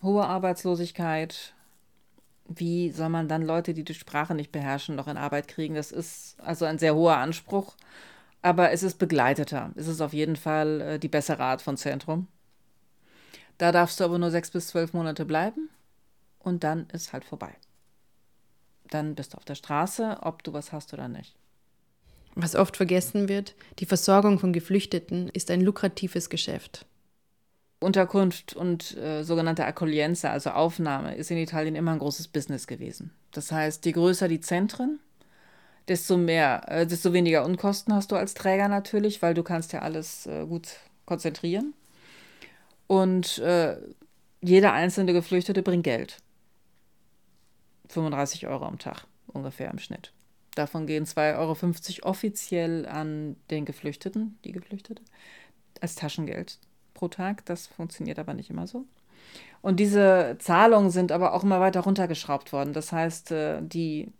hohe 0.00 0.24
Arbeitslosigkeit, 0.24 1.54
wie 2.46 2.92
soll 2.92 3.08
man 3.08 3.26
dann 3.26 3.42
Leute, 3.42 3.74
die 3.74 3.82
die 3.82 3.92
Sprache 3.92 4.36
nicht 4.36 4.52
beherrschen, 4.52 4.94
noch 4.94 5.08
in 5.08 5.16
Arbeit 5.16 5.48
kriegen? 5.48 5.74
Das 5.74 5.90
ist 5.90 6.40
also 6.40 6.64
ein 6.64 6.78
sehr 6.78 6.94
hoher 6.94 7.16
Anspruch. 7.16 7.74
Aber 8.40 8.70
es 8.70 8.84
ist 8.84 9.00
begleiteter. 9.00 9.72
Es 9.74 9.88
ist 9.88 10.00
auf 10.00 10.12
jeden 10.12 10.36
Fall 10.36 10.80
äh, 10.80 10.98
die 11.00 11.08
bessere 11.08 11.42
Art 11.42 11.60
von 11.60 11.76
Zentrum. 11.76 12.28
Da 13.58 13.72
darfst 13.72 14.00
du 14.00 14.04
aber 14.04 14.18
nur 14.18 14.30
sechs 14.30 14.50
bis 14.50 14.68
zwölf 14.68 14.92
Monate 14.92 15.24
bleiben 15.24 15.68
und 16.38 16.64
dann 16.64 16.88
ist 16.92 17.12
halt 17.12 17.24
vorbei. 17.24 17.54
Dann 18.90 19.14
bist 19.14 19.32
du 19.32 19.38
auf 19.38 19.44
der 19.44 19.54
Straße, 19.54 20.18
ob 20.22 20.42
du 20.42 20.52
was 20.52 20.72
hast 20.72 20.92
oder 20.92 21.08
nicht. 21.08 21.34
Was 22.34 22.54
oft 22.54 22.76
vergessen 22.76 23.28
wird, 23.28 23.54
die 23.78 23.86
Versorgung 23.86 24.38
von 24.38 24.52
Geflüchteten 24.52 25.28
ist 25.28 25.50
ein 25.50 25.60
lukratives 25.60 26.30
Geschäft. 26.30 26.86
Unterkunft 27.80 28.54
und 28.54 28.96
äh, 28.96 29.22
sogenannte 29.24 29.64
Accoglienza, 29.64 30.30
also 30.30 30.50
Aufnahme, 30.50 31.14
ist 31.16 31.30
in 31.30 31.36
Italien 31.36 31.74
immer 31.74 31.92
ein 31.92 31.98
großes 31.98 32.28
Business 32.28 32.66
gewesen. 32.66 33.12
Das 33.32 33.50
heißt, 33.50 33.84
je 33.84 33.92
größer 33.92 34.28
die 34.28 34.40
Zentren, 34.40 35.00
desto 35.88 36.16
mehr, 36.16 36.62
äh, 36.68 36.86
desto 36.86 37.12
weniger 37.12 37.44
Unkosten 37.44 37.92
hast 37.92 38.12
du 38.12 38.16
als 38.16 38.34
Träger 38.34 38.68
natürlich, 38.68 39.20
weil 39.20 39.34
du 39.34 39.42
kannst 39.42 39.72
ja 39.72 39.80
alles 39.80 40.26
äh, 40.26 40.46
gut 40.46 40.68
konzentrieren. 41.06 41.74
Und 42.92 43.38
äh, 43.38 43.78
jeder 44.42 44.74
einzelne 44.74 45.14
Geflüchtete 45.14 45.62
bringt 45.62 45.84
Geld. 45.84 46.18
35 47.88 48.48
Euro 48.48 48.66
am 48.66 48.78
Tag 48.78 49.06
ungefähr 49.28 49.70
im 49.70 49.78
Schnitt. 49.78 50.12
Davon 50.56 50.86
gehen 50.86 51.06
2,50 51.06 51.38
Euro 52.02 52.10
offiziell 52.10 52.84
an 52.84 53.36
den 53.50 53.64
Geflüchteten, 53.64 54.38
die 54.44 54.52
Geflüchtete, 54.52 55.00
als 55.80 55.94
Taschengeld 55.94 56.58
pro 56.92 57.08
Tag. 57.08 57.46
Das 57.46 57.66
funktioniert 57.66 58.18
aber 58.18 58.34
nicht 58.34 58.50
immer 58.50 58.66
so. 58.66 58.84
Und 59.62 59.80
diese 59.80 60.36
Zahlungen 60.38 60.90
sind 60.90 61.12
aber 61.12 61.32
auch 61.32 61.44
immer 61.44 61.60
weiter 61.60 61.80
runtergeschraubt 61.80 62.52
worden. 62.52 62.74
Das 62.74 62.92
heißt, 62.92 63.30
äh, 63.30 63.62
die, 63.62 64.12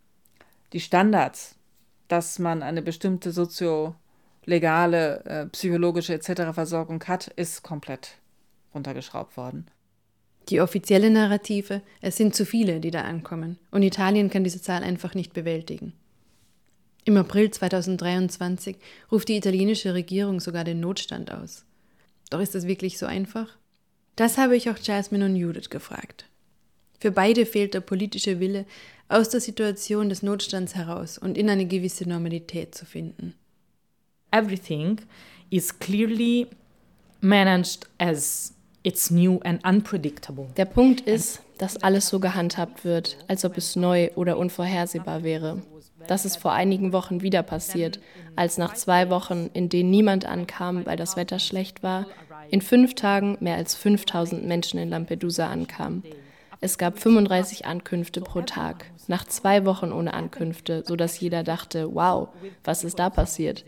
die 0.72 0.80
Standards, 0.80 1.56
dass 2.08 2.38
man 2.38 2.62
eine 2.62 2.80
bestimmte 2.80 3.32
soziolegale, 3.32 5.24
äh, 5.26 5.46
psychologische 5.48 6.14
etc. 6.14 6.54
Versorgung 6.54 7.04
hat, 7.04 7.26
ist 7.26 7.62
komplett 7.62 8.21
runtergeschraubt 8.74 9.36
worden. 9.36 9.66
Die 10.48 10.60
offizielle 10.60 11.10
Narrative, 11.10 11.82
es 12.00 12.16
sind 12.16 12.34
zu 12.34 12.44
viele, 12.44 12.80
die 12.80 12.90
da 12.90 13.02
ankommen, 13.02 13.58
und 13.70 13.82
Italien 13.82 14.28
kann 14.28 14.44
diese 14.44 14.60
Zahl 14.60 14.82
einfach 14.82 15.14
nicht 15.14 15.32
bewältigen. 15.32 15.92
Im 17.04 17.16
April 17.16 17.50
2023 17.50 18.76
ruft 19.10 19.28
die 19.28 19.36
italienische 19.36 19.94
Regierung 19.94 20.40
sogar 20.40 20.64
den 20.64 20.80
Notstand 20.80 21.32
aus. 21.32 21.64
Doch 22.30 22.40
ist 22.40 22.54
das 22.54 22.66
wirklich 22.66 22.98
so 22.98 23.06
einfach? 23.06 23.56
Das 24.16 24.38
habe 24.38 24.56
ich 24.56 24.70
auch 24.70 24.78
Jasmine 24.78 25.24
und 25.24 25.36
Judith 25.36 25.70
gefragt. 25.70 26.26
Für 27.00 27.10
beide 27.10 27.46
fehlt 27.46 27.74
der 27.74 27.80
politische 27.80 28.38
Wille, 28.38 28.66
aus 29.08 29.28
der 29.28 29.40
Situation 29.40 30.08
des 30.08 30.22
Notstands 30.22 30.74
heraus 30.74 31.18
und 31.18 31.36
in 31.36 31.50
eine 31.50 31.66
gewisse 31.66 32.08
Normalität 32.08 32.74
zu 32.74 32.86
finden. 32.86 33.34
Everything 34.30 35.00
is 35.50 35.78
clearly 35.78 36.46
managed 37.20 37.86
as 37.98 38.54
it's 38.82 39.10
new 39.10 39.40
and 39.44 39.64
unpredictable. 39.64 40.48
Der 40.56 40.64
Punkt 40.64 41.02
ist, 41.02 41.40
dass 41.58 41.76
alles 41.76 42.08
so 42.08 42.20
gehandhabt 42.20 42.84
wird, 42.84 43.18
als 43.28 43.44
ob 43.44 43.56
es 43.56 43.76
neu 43.76 44.10
oder 44.14 44.38
unvorhersehbar 44.38 45.22
wäre. 45.22 45.62
Das 46.08 46.24
ist 46.24 46.36
vor 46.36 46.52
einigen 46.52 46.92
Wochen 46.92 47.22
wieder 47.22 47.42
passiert, 47.42 48.00
als 48.34 48.58
nach 48.58 48.74
zwei 48.74 49.08
Wochen, 49.10 49.50
in 49.54 49.68
denen 49.68 49.90
niemand 49.90 50.24
ankam, 50.24 50.84
weil 50.84 50.96
das 50.96 51.16
Wetter 51.16 51.38
schlecht 51.38 51.82
war, 51.82 52.06
in 52.50 52.60
fünf 52.60 52.94
Tagen 52.94 53.36
mehr 53.40 53.56
als 53.56 53.74
5000 53.76 54.44
Menschen 54.44 54.80
in 54.80 54.90
Lampedusa 54.90 55.48
ankamen. 55.48 56.02
Es 56.60 56.78
gab 56.78 56.98
35 56.98 57.66
Ankünfte 57.66 58.20
pro 58.20 58.42
Tag, 58.42 58.86
nach 59.08 59.26
zwei 59.26 59.64
Wochen 59.64 59.92
ohne 59.92 60.14
Ankünfte, 60.14 60.84
sodass 60.86 61.18
jeder 61.18 61.42
dachte, 61.42 61.94
wow, 61.94 62.28
was 62.64 62.84
ist 62.84 62.98
da 62.98 63.10
passiert? 63.10 63.64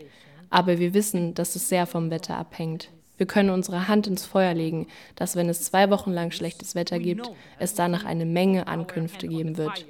Aber 0.49 0.79
wir 0.79 0.93
wissen, 0.93 1.33
dass 1.33 1.55
es 1.55 1.67
sehr 1.67 1.87
vom 1.87 2.09
Wetter 2.09 2.37
abhängt. 2.37 2.89
Wir 3.17 3.25
können 3.25 3.49
unsere 3.49 3.87
Hand 3.87 4.07
ins 4.07 4.25
Feuer 4.25 4.53
legen, 4.53 4.87
dass 5.15 5.35
wenn 5.35 5.49
es 5.49 5.63
zwei 5.63 5.89
Wochen 5.89 6.11
lang 6.11 6.31
schlechtes 6.31 6.75
Wetter 6.75 6.99
gibt, 6.99 7.31
es 7.59 7.73
danach 7.73 8.03
eine 8.05 8.25
Menge 8.25 8.67
Ankünfte 8.67 9.27
geben 9.27 9.57
wird. 9.57 9.85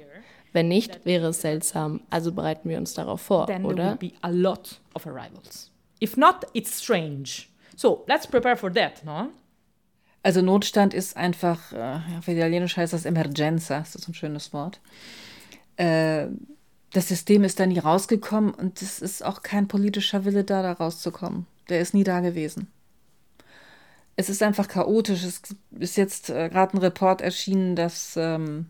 Wenn 0.52 0.68
nicht, 0.68 1.04
wäre 1.04 1.28
es 1.28 1.40
seltsam. 1.40 2.00
Also 2.08 2.32
bereiten 2.32 2.68
wir 2.68 2.78
uns 2.78 2.94
darauf 2.94 3.20
vor, 3.20 3.48
oder? 3.64 3.98
not, 6.16 6.46
it's 6.52 6.82
strange. 6.82 7.46
So 7.76 8.04
let's 8.06 8.26
prepare 8.26 8.56
for 8.56 8.72
that, 8.72 9.04
no? 9.04 9.28
Also 10.22 10.42
Notstand 10.42 10.92
ist 10.92 11.16
einfach, 11.16 11.72
äh, 11.72 12.00
auf 12.18 12.26
Italienisch 12.26 12.76
heißt 12.76 12.92
das 12.92 13.04
Emergenza, 13.04 13.78
das 13.78 13.94
ist 13.94 14.08
ein 14.08 14.14
schönes 14.14 14.52
Wort. 14.52 14.80
Äh, 15.76 16.26
das 16.92 17.08
System 17.08 17.44
ist 17.44 17.60
da 17.60 17.66
nie 17.66 17.78
rausgekommen 17.78 18.52
und 18.52 18.80
es 18.82 19.00
ist 19.00 19.24
auch 19.24 19.42
kein 19.42 19.68
politischer 19.68 20.24
Wille 20.24 20.42
da, 20.42 20.62
da 20.62 20.72
rauszukommen. 20.72 21.46
Der 21.68 21.80
ist 21.80 21.94
nie 21.94 22.02
da 22.02 22.20
gewesen. 22.20 22.68
Es 24.16 24.30
ist 24.30 24.42
einfach 24.42 24.68
chaotisch. 24.68 25.22
Es 25.24 25.42
ist 25.78 25.96
jetzt 25.96 26.30
äh, 26.30 26.48
gerade 26.48 26.76
ein 26.76 26.80
Report 26.80 27.20
erschienen, 27.20 27.76
dass 27.76 28.16
ähm, 28.16 28.66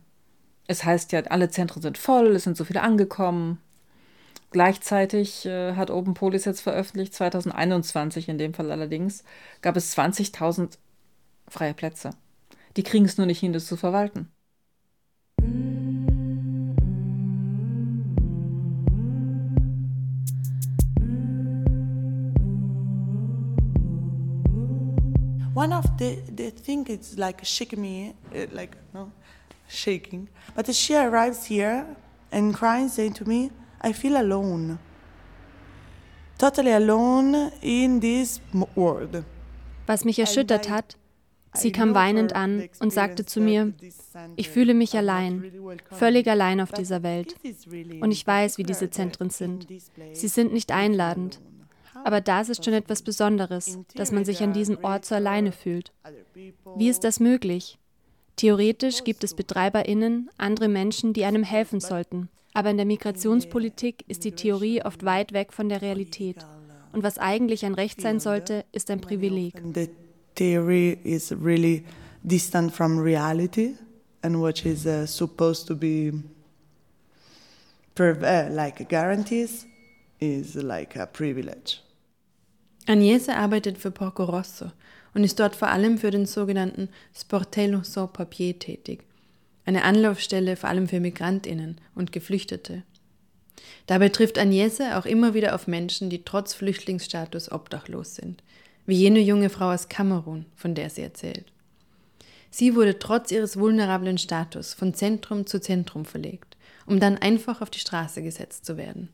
es 0.67 0.85
heißt 0.85 1.13
ja, 1.13 1.21
alle 1.23 1.51
Zentren 1.51 1.83
sind 1.83 1.99
voll, 1.99 2.35
es 2.35 2.45
sind 2.45 2.57
so 2.57 2.65
viele 2.65 2.83
angekommen. 2.83 3.61
Gleichzeitig 4.51 5.47
äh, 5.47 5.75
hat 5.75 5.91
Open 5.91 6.15
Polis 6.15 6.45
jetzt 6.45 6.61
veröffentlicht, 6.61 7.15
2021 7.15 8.29
in 8.29 8.39
dem 8.39 8.55
Fall 8.55 8.71
allerdings, 8.71 9.25
gab 9.61 9.77
es 9.77 9.97
20.000 9.97 10.79
freie 11.49 11.75
Plätze. 11.75 12.11
Die 12.77 12.83
kriegen 12.83 13.05
es 13.05 13.19
nur 13.19 13.27
nicht 13.27 13.41
hin, 13.41 13.53
das 13.53 13.67
zu 13.67 13.77
verwalten. 13.77 14.31
One 25.57 25.73
of 25.73 25.87
the 25.99 26.19
the 26.37 26.51
thing 26.51 26.87
is 26.87 27.17
like 27.17 27.43
shaking 27.43 27.81
me, 27.81 28.15
uh, 28.35 28.47
like 28.53 28.77
no, 28.93 29.11
shaking. 29.67 30.29
But 30.55 30.71
she 30.75 30.95
arrives 30.95 31.47
here 31.47 31.87
and 32.31 32.55
crying, 32.55 32.91
saying 32.91 33.15
to 33.15 33.25
me, 33.25 33.51
"I 33.83 33.95
feel 33.95 34.17
alone, 34.19 34.79
totally 36.37 36.73
alone 36.75 37.53
in 37.63 38.01
this 38.01 38.43
world." 38.53 39.25
Was 39.87 40.05
mich 40.05 40.19
erschüttert 40.19 40.69
hat, 40.69 40.99
sie 41.55 41.73
kam 41.73 41.95
weinend 41.95 42.35
an 42.35 42.69
und 42.81 42.93
sagte 42.93 43.25
zu 43.25 43.41
mir, 43.41 43.73
ich 44.37 44.51
fühle 44.51 44.75
mich 44.75 44.95
allein, 44.95 45.53
völlig 45.91 46.29
allein 46.29 46.61
auf 46.61 46.73
dieser 46.73 47.03
Welt. 47.03 47.35
Und 48.03 48.11
ich 48.11 48.27
weiß, 48.27 48.59
wie 48.59 48.65
diese 48.65 48.91
Zentren 48.91 49.31
sind. 49.31 49.67
Sie 50.13 50.29
sind 50.29 50.53
nicht 50.53 50.71
einladend. 50.71 51.41
Aber 52.05 52.21
das 52.21 52.49
ist 52.49 52.65
schon 52.65 52.75
etwas 52.75 53.03
Besonderes, 53.03 53.79
dass 53.95 54.13
man 54.13 54.25
sich 54.25 54.43
an 54.43 54.53
diesem 54.53 54.79
Ort 54.83 55.05
so 55.05 55.15
alleine 55.15 55.53
fühlt. 55.53 55.93
Wie 56.77 56.89
ist 56.89 57.05
das 57.05 57.21
möglich? 57.21 57.79
Theoretisch 58.37 59.05
gibt 59.05 59.25
es 59.25 59.35
BetreiberInnen, 59.35 60.29
andere 60.37 60.69
Menschen, 60.69 61.13
die 61.13 61.25
einem 61.25 61.43
helfen 61.43 61.81
sollten. 61.81 62.29
Aber 62.53 62.71
in 62.71 62.77
der 62.77 62.87
Migrationspolitik 62.87 64.05
ist 64.09 64.25
die 64.25 64.33
Theorie 64.33 64.83
oft 64.83 65.05
weit 65.05 65.33
weg 65.33 65.53
von 65.53 65.69
der 65.69 65.83
Realität. 65.83 66.37
Und 66.93 67.03
was 67.03 67.19
eigentlich 67.19 67.65
ein 67.65 67.75
Recht 67.75 68.01
sein 68.01 68.21
sollte, 68.21 68.65
ist 68.73 68.91
ein 68.91 69.01
Privileg. 69.01 69.55
The 69.75 69.91
theory 70.35 70.99
is 71.05 71.33
really 71.33 71.85
distant 72.23 72.73
from 72.73 72.99
reality, 72.99 73.75
and 74.23 74.41
what 74.41 74.65
is 74.65 74.87
uh, 74.87 75.07
supposed 75.07 75.67
to 75.69 75.77
be 75.77 76.13
uh, 77.99 78.49
like 78.51 78.89
guarantees 78.89 79.67
is 80.21 80.55
like 80.55 80.97
a 80.97 81.07
privilege. 81.07 81.83
Agnese 82.87 83.37
arbeitet 83.37 83.79
für 83.79 83.91
Porco 83.91 84.25
Rosso 84.25 84.71
und 85.13 85.25
ist 85.25 85.41
dort 85.41 85.57
vor 85.57 85.69
allem 85.69 85.99
für 85.99 86.11
den 86.11 86.27
sogenannten 86.27 86.89
Sportello 87.15 87.83
Sans 87.83 88.13
Papier 88.13 88.59
tätig, 88.59 89.05
eine 89.65 89.83
Anlaufstelle 89.83 90.57
vor 90.57 90.69
allem 90.69 90.89
für 90.89 91.01
Migrantinnen 91.01 91.81
und 91.97 92.13
Geflüchtete. 92.13 92.85
Dabei 93.87 94.09
trifft 94.11 94.39
Agnese 94.39 94.97
auch 94.97 95.07
immer 95.07 95.35
wieder 95.35 95.55
auf 95.55 95.67
Menschen, 95.67 96.11
die 96.11 96.23
trotz 96.25 96.55
Flüchtlingsstatus 96.55 97.51
obdachlos 97.51 98.15
sind, 98.15 98.43
wie 98.87 98.95
jene 98.95 99.21
junge 99.21 99.51
Frau 99.51 99.73
aus 99.73 99.89
Kamerun, 99.89 100.47
von 100.55 100.75
der 100.75 100.91
sie 100.91 101.03
erzählt. 101.03 101.51
Sie 102.51 102.77
wurde 102.77 102.99
trotz 102.99 103.33
ihres 103.33 103.59
vulnerablen 103.59 104.19
Status 104.19 104.75
von 104.75 104.95
Zentrum 104.95 105.47
zu 105.47 105.61
Zentrum 105.61 106.05
verlegt, 106.05 106.57
um 106.87 107.01
dann 107.01 107.19
einfach 107.19 107.61
auf 107.61 107.71
die 107.71 107.81
Straße 107.81 108.23
gesetzt 108.23 108.65
zu 108.65 108.77
werden. 108.77 109.09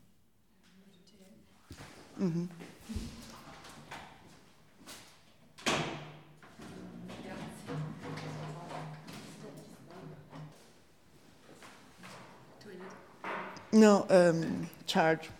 No, 13.72 14.06
um, 14.10 14.68
charge. 14.86 15.30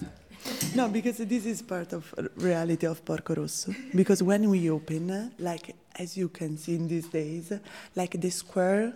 No, 0.75 0.89
because 0.89 1.19
this 1.19 1.47
is 1.47 1.63
part 1.63 1.93
of 1.93 2.13
reality 2.37 2.87
of 2.87 3.05
Porco 3.05 3.35
Rosso. 3.35 3.73
Because 3.95 4.23
when 4.23 4.49
we 4.51 4.71
open, 4.71 5.33
like 5.39 5.77
as 5.97 6.17
you 6.17 6.29
can 6.29 6.57
see 6.57 6.75
in 6.75 6.89
these 6.89 7.07
days, 7.07 7.53
like 7.95 8.21
the 8.21 8.31
square 8.31 8.95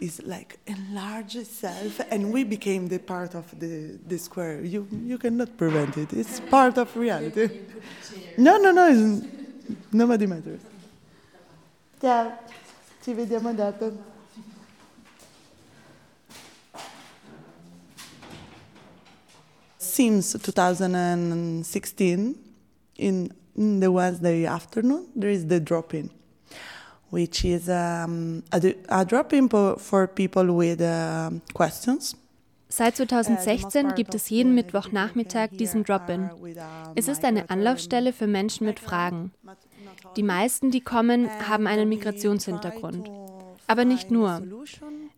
is 0.00 0.20
like 0.24 0.58
enlarged 0.66 1.36
itself, 1.36 2.00
and 2.10 2.32
we 2.32 2.42
became 2.42 2.88
the 2.88 2.98
part 2.98 3.34
of 3.34 3.44
the, 3.60 3.98
the 4.08 4.18
square. 4.18 4.60
You 4.64 4.88
you 4.90 5.18
cannot 5.18 5.56
prevent 5.56 5.96
it. 5.96 6.12
It's 6.12 6.40
part 6.40 6.78
of 6.78 6.96
reality. 6.96 7.60
No, 8.36 8.56
no, 8.56 8.72
no. 8.72 9.22
Nobody 9.92 10.26
matters. 10.26 10.60
Ciao. 12.00 12.32
Ci 13.02 13.14
vediamo 13.14 13.54
dopo. 13.54 14.11
Since 19.94 20.38
2016, 20.38 22.34
in, 22.96 23.32
in 23.56 23.80
the 23.80 23.90
Wednesday 23.92 24.46
afternoon, 24.46 25.06
there 25.14 25.30
is 25.30 25.46
the 25.46 25.60
drop-in, 25.60 26.10
which 27.10 27.44
is 27.44 27.68
um, 27.68 28.42
a, 28.52 28.74
a 28.88 29.04
drop-in 29.04 29.48
po- 29.48 29.76
for 29.76 30.06
people 30.06 30.56
with 30.56 30.80
um 30.80 31.42
questions. 31.52 32.16
Seit 32.68 32.96
2016 32.96 33.94
gibt 33.94 34.14
es 34.14 34.30
jeden 34.30 34.54
Mittwochnachmittag 34.54 35.50
diesen 35.58 35.84
Drop-in. 35.84 36.30
Es 36.94 37.06
ist 37.06 37.22
eine 37.22 37.50
Anlaufstelle 37.50 38.14
für 38.14 38.26
Menschen 38.26 38.66
mit 38.66 38.80
Fragen. 38.80 39.30
Die 40.16 40.22
meisten, 40.22 40.70
die 40.70 40.80
kommen, 40.80 41.28
haben 41.46 41.66
einen 41.66 41.86
Migrationshintergrund. 41.90 43.10
Aber 43.66 43.84
nicht 43.84 44.10
nur. 44.10 44.40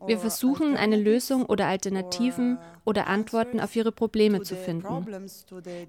Wir 0.06 0.18
versuchen, 0.18 0.76
eine 0.76 0.96
Lösung 0.96 1.46
oder 1.46 1.66
Alternativen 1.66 2.58
oder 2.84 3.06
Antworten 3.06 3.61
auf 3.61 3.75
ihre 3.75 3.92
Probleme 3.92 4.42
zu 4.42 4.56
finden. 4.56 5.06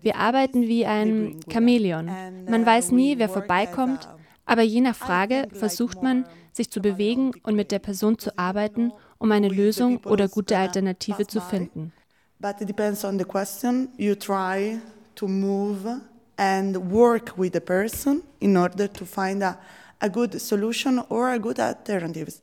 Wir 0.02 0.16
arbeiten 0.18 0.64
wie 0.64 0.86
ein 0.86 1.40
Chamäleon. 1.52 2.10
Man 2.50 2.66
weiß 2.66 2.92
nie, 2.92 3.18
wer 3.18 3.30
vorbeikommt, 3.30 4.08
aber 4.46 4.62
je 4.62 4.82
nach 4.82 4.96
Frage 4.96 5.48
versucht 5.54 6.02
man, 6.02 6.26
sich 6.54 6.72
zu 6.72 6.80
bewegen 6.80 7.32
und 7.44 7.56
mit 7.56 7.72
der 7.72 7.80
Person 7.80 8.18
zu 8.18 8.38
arbeiten, 8.38 8.94
um 9.18 9.32
eine 9.32 9.50
Lösung 9.50 9.98
oder 10.06 10.28
gute 10.28 10.58
Alternative 10.58 11.28
zu 11.28 11.42
finden. 11.42 11.92
But 12.40 12.62
it 12.62 12.68
depends 12.68 13.04
on 13.04 13.18
the 13.18 13.26
question. 13.26 13.90
You 13.98 14.16
try 14.16 14.80
to 15.16 15.28
move 15.28 16.02
and 16.38 16.92
work 16.92 17.38
with 17.38 17.54
the 17.54 17.60
person 17.60 18.22
in 18.40 18.58
order 18.58 18.92
to 18.92 19.06
find 19.06 19.42
a, 19.42 19.58
a 20.00 20.10
good 20.10 20.40
solution 20.40 21.00
or 21.10 21.30
a 21.30 21.38
good 21.38 21.60
alternative. 21.60 22.34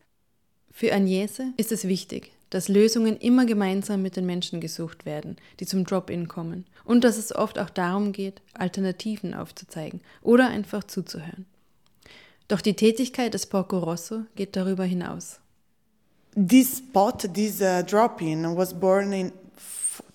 Für 0.72 0.92
Agnese 0.92 1.52
ist 1.58 1.70
es 1.70 1.86
wichtig, 1.86 2.32
dass 2.50 2.68
Lösungen 2.68 3.16
immer 3.18 3.44
gemeinsam 3.44 4.02
mit 4.02 4.16
den 4.16 4.26
Menschen 4.26 4.60
gesucht 4.60 5.04
werden, 5.04 5.36
die 5.60 5.66
zum 5.66 5.84
Drop-in 5.84 6.28
kommen, 6.28 6.64
und 6.84 7.04
dass 7.04 7.18
es 7.18 7.34
oft 7.34 7.58
auch 7.58 7.70
darum 7.70 8.12
geht, 8.12 8.40
Alternativen 8.54 9.34
aufzuzeigen 9.34 10.00
oder 10.22 10.48
einfach 10.48 10.84
zuzuhören. 10.84 11.46
Doch 12.48 12.60
die 12.60 12.74
Tätigkeit 12.74 13.34
des 13.34 13.46
Porco 13.46 13.78
Rosso 13.78 14.22
geht 14.34 14.56
darüber 14.56 14.84
hinaus. 14.84 15.38
This 16.34 16.78
spot, 16.78 17.28
this 17.34 17.60
uh, 17.60 17.82
drop-in, 17.82 18.56
was 18.56 18.72
born 18.72 19.12
in 19.12 19.32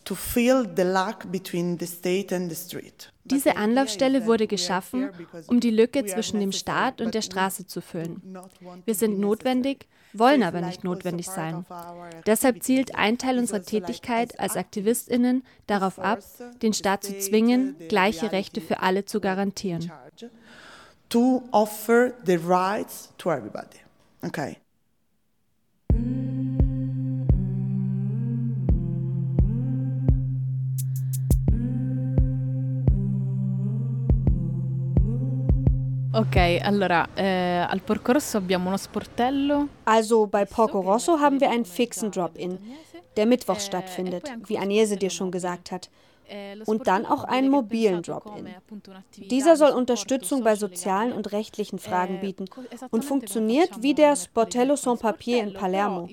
to 0.03 0.15
fill 0.15 0.65
the 0.75 0.83
lack 0.83 1.31
between 1.31 1.77
the 1.79 1.85
state 1.85 2.33
and 2.33 2.49
the 2.49 2.55
street. 2.55 3.11
Diese 3.25 3.57
Anlaufstelle 3.57 4.25
wurde 4.25 4.47
geschaffen, 4.47 5.09
um 5.47 5.59
die 5.59 5.69
Lücke 5.69 6.05
zwischen 6.05 6.39
dem 6.39 6.53
Staat 6.53 7.01
und 7.01 7.13
der 7.13 7.21
Straße 7.21 7.67
zu 7.67 7.81
füllen. 7.81 8.21
Wir 8.85 8.95
sind 8.95 9.19
notwendig, 9.19 9.87
wollen 10.19 10.43
aber 10.43 10.61
nicht 10.61 10.83
notwendig 10.83 11.27
sein. 11.27 11.65
Deshalb 12.25 12.63
zielt 12.63 12.95
ein 12.95 13.17
Teil 13.17 13.39
unserer 13.39 13.61
Tätigkeit 13.61 14.39
als 14.39 14.55
Aktivistinnen 14.55 15.43
darauf 15.67 15.99
ab, 15.99 16.19
den 16.61 16.73
Staat 16.73 17.03
zu 17.03 17.17
zwingen, 17.17 17.75
gleiche 17.89 18.31
Rechte 18.31 18.61
für 18.61 18.81
alle 18.81 19.05
zu 19.05 19.19
garantieren. 19.19 19.91
To 21.09 21.43
offer 21.51 22.13
the 22.25 22.35
rights 22.35 23.13
to 23.17 23.31
everybody. 23.31 23.79
Okay. 24.21 24.57
Ok, 36.17 36.35
allora 36.63 37.07
eh, 37.13 37.63
al 37.69 37.79
Porco 37.81 38.11
Rosso 38.11 38.37
abbiamo 38.37 38.69
uno 38.69 38.77
sportello. 38.77 39.67
Also 39.83 40.25
bei 40.25 40.47
Porco 40.47 40.79
Rosso 40.79 41.19
haben 41.19 41.39
wir 41.39 41.51
einen 41.51 41.63
fixen 41.63 42.09
Drop-in, 42.09 42.57
der 43.15 43.27
mittwochs 43.27 43.67
stattfindet, 43.67 44.23
wie 44.47 44.57
Agnese 44.57 44.97
dir 44.97 45.11
schon 45.11 45.29
gesagt 45.29 45.69
hat. 45.69 45.91
Und 46.65 46.87
dann 46.87 47.05
auch 47.05 47.23
einen 47.23 47.49
mobilen 47.49 48.01
Drop-in. 48.01 48.47
Dieser 49.17 49.55
soll 49.55 49.71
Unterstützung 49.71 50.43
bei 50.43 50.55
sozialen 50.55 51.13
und 51.13 51.31
rechtlichen 51.31 51.79
Fragen 51.79 52.19
bieten 52.19 52.45
und 52.91 53.05
funktioniert 53.05 53.81
wie 53.81 53.93
der 53.93 54.15
Sportello 54.15 54.75
Sans 54.75 54.99
Papier 54.99 55.43
in 55.43 55.53
Palermo. 55.53 56.09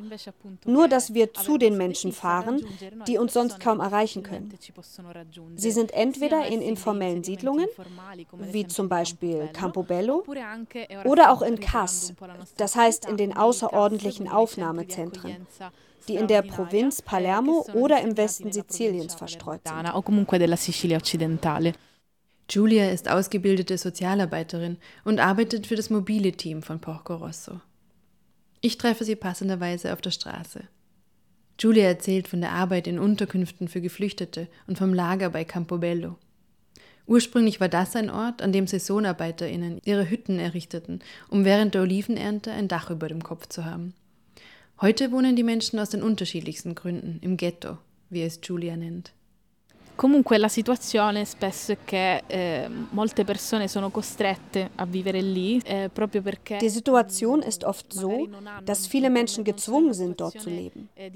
Nur, 0.64 0.88
dass 0.88 1.14
wir 1.14 1.32
zu 1.34 1.58
den 1.58 1.76
Menschen 1.76 2.12
fahren, 2.12 2.64
die 3.06 3.18
uns 3.18 3.32
sonst 3.32 3.60
kaum 3.60 3.80
erreichen 3.80 4.22
können. 4.22 4.56
Sie 5.56 5.70
sind 5.70 5.92
entweder 5.92 6.46
in 6.46 6.62
informellen 6.62 7.24
Siedlungen, 7.24 7.66
wie 8.38 8.66
zum 8.66 8.88
Beispiel 8.88 9.48
Campobello, 9.52 10.24
oder 11.04 11.32
auch 11.32 11.42
in 11.42 11.60
Cass, 11.60 12.14
das 12.56 12.76
heißt 12.76 13.06
in 13.06 13.16
den 13.16 13.36
außerordentlichen 13.36 14.28
Aufnahmezentren 14.28 15.46
die 16.08 16.16
in 16.16 16.28
der 16.28 16.42
Provinz 16.42 17.02
Palermo 17.02 17.66
oder 17.74 18.00
im 18.02 18.16
Westen 18.16 18.52
Siziliens 18.52 19.14
verstreut 19.14 19.60
sind. 19.66 19.74
Giulia 22.46 22.90
ist 22.90 23.08
ausgebildete 23.08 23.78
Sozialarbeiterin 23.78 24.76
und 25.04 25.18
arbeitet 25.18 25.66
für 25.66 25.76
das 25.76 25.90
mobile 25.90 26.32
Team 26.32 26.62
von 26.62 26.80
Porco 26.80 27.16
Rosso. 27.16 27.60
Ich 28.60 28.76
treffe 28.78 29.04
sie 29.04 29.16
passenderweise 29.16 29.92
auf 29.92 30.00
der 30.00 30.10
Straße. 30.10 30.62
Giulia 31.56 31.84
erzählt 31.84 32.28
von 32.28 32.40
der 32.40 32.52
Arbeit 32.52 32.86
in 32.86 32.98
Unterkünften 32.98 33.68
für 33.68 33.80
Geflüchtete 33.80 34.48
und 34.66 34.76
vom 34.76 34.92
Lager 34.92 35.30
bei 35.30 35.44
Campobello. 35.44 36.16
Ursprünglich 37.06 37.60
war 37.60 37.68
das 37.68 37.94
ein 37.96 38.10
Ort, 38.10 38.40
an 38.42 38.52
dem 38.52 38.66
SaisonarbeiterInnen 38.66 39.80
ihre 39.84 40.08
Hütten 40.08 40.38
errichteten, 40.38 41.00
um 41.28 41.44
während 41.44 41.74
der 41.74 41.82
Olivenernte 41.82 42.50
ein 42.50 42.68
Dach 42.68 42.90
über 42.90 43.08
dem 43.08 43.22
Kopf 43.22 43.48
zu 43.48 43.64
haben. 43.64 43.94
Heute 44.80 45.12
wohnen 45.12 45.36
die 45.36 45.44
Menschen 45.44 45.78
aus 45.78 45.90
den 45.90 46.02
unterschiedlichsten 46.02 46.74
Gründen 46.74 47.20
im 47.22 47.36
Ghetto, 47.36 47.78
wie 48.10 48.22
es 48.22 48.40
Giulia 48.40 48.76
nennt. 48.76 49.12
Comunque 49.96 50.36
la 50.38 50.48
situazione 50.48 51.24
spesso 51.24 51.70
è 51.70 51.78
che 51.84 52.24
eh, 52.26 52.68
molte 52.90 53.24
persone 53.24 53.68
sono 53.68 53.90
costrette 53.90 54.70
a 54.74 54.84
vivere 54.86 55.20
lì 55.20 55.60
eh, 55.64 55.88
proprio 55.88 56.20
perché 56.20 56.56
Die 56.56 56.68
Situation 56.68 57.42
ist 57.42 57.62
oft 57.62 57.92
so, 57.92 58.28
dass 58.64 58.88
viele 58.88 59.08
Menschen 59.08 59.44
gezwungen 59.44 59.94
sind, 59.94 60.18
dort 60.18 60.40
zu 60.40 60.50
leben, 60.50 60.88
eh, 60.96 61.12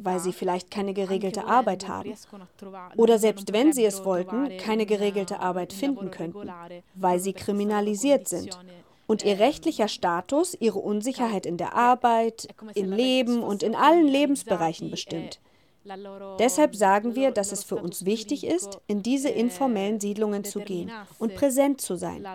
weil 0.00 0.20
sie 0.20 0.32
vielleicht 0.32 0.70
keine 0.70 0.94
geregelte 0.94 1.44
Arbeit 1.44 1.86
haben. 1.86 2.14
oder 2.96 3.18
selbst 3.18 3.52
wenn 3.52 3.74
sie 3.74 3.84
es 3.84 4.02
wollten, 4.06 4.56
keine 4.56 4.86
geregelte 4.86 5.40
Arbeit 5.40 5.74
finden 5.74 6.10
könnten, 6.10 6.50
weil 6.94 7.20
sie 7.20 7.34
kriminalisiert 7.34 8.26
sind 8.26 8.58
und 9.06 9.24
ihr 9.24 9.38
rechtlicher 9.38 9.88
Status 9.88 10.56
ihre 10.58 10.78
Unsicherheit 10.78 11.46
in 11.46 11.56
der 11.56 11.74
Arbeit, 11.74 12.48
im 12.74 12.92
Leben 12.92 13.42
und 13.42 13.62
in 13.62 13.74
allen 13.74 14.06
Lebensbereichen 14.06 14.90
bestimmt. 14.90 15.40
Deshalb 16.38 16.74
sagen 16.74 17.14
wir, 17.14 17.30
dass 17.30 17.52
es 17.52 17.62
für 17.62 17.76
uns 17.76 18.06
wichtig 18.06 18.44
ist, 18.46 18.78
in 18.86 19.02
diese 19.02 19.28
informellen 19.28 20.00
Siedlungen 20.00 20.42
zu 20.42 20.60
gehen 20.60 20.90
und 21.18 21.34
präsent 21.34 21.80
zu 21.82 21.96
sein. 21.96 22.26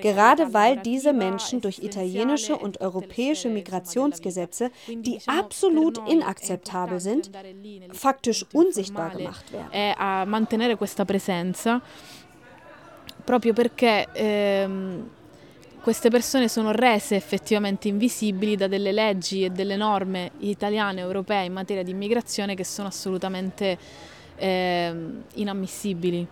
Gerade 0.00 0.54
weil 0.54 0.78
diese 0.78 1.12
Menschen 1.12 1.60
durch 1.60 1.80
italienische 1.80 2.56
und 2.56 2.80
europäische 2.80 3.50
Migrationsgesetze, 3.50 4.70
die 4.88 5.18
absolut 5.26 5.98
inakzeptabel 6.08 6.98
sind, 7.00 7.30
faktisch 7.92 8.46
unsichtbar 8.54 9.10
gemacht 9.10 9.44
werden. 9.52 9.70
presenza 11.06 11.82
proprio 13.24 13.52
perché 13.52 14.06
ehm, 14.14 15.10
queste 15.88 16.10
persone 16.10 16.48
sono 16.48 16.70
rese 16.70 17.16
effettivamente 17.16 17.88
invisibili 17.88 18.56
da 18.56 18.66
delle 18.68 18.92
leggi 18.92 19.42
e 19.42 19.48
delle 19.48 19.74
norme 19.74 20.32
italiane 20.40 21.00
e 21.00 21.02
europee 21.02 21.46
in 21.46 21.54
materia 21.54 21.82
di 21.82 21.92
immigrazione 21.92 22.54
che 22.54 22.62
sono 22.62 22.88
assolutamente 22.88 23.78
eh, 24.36 24.94
inammissibili. 25.36 26.28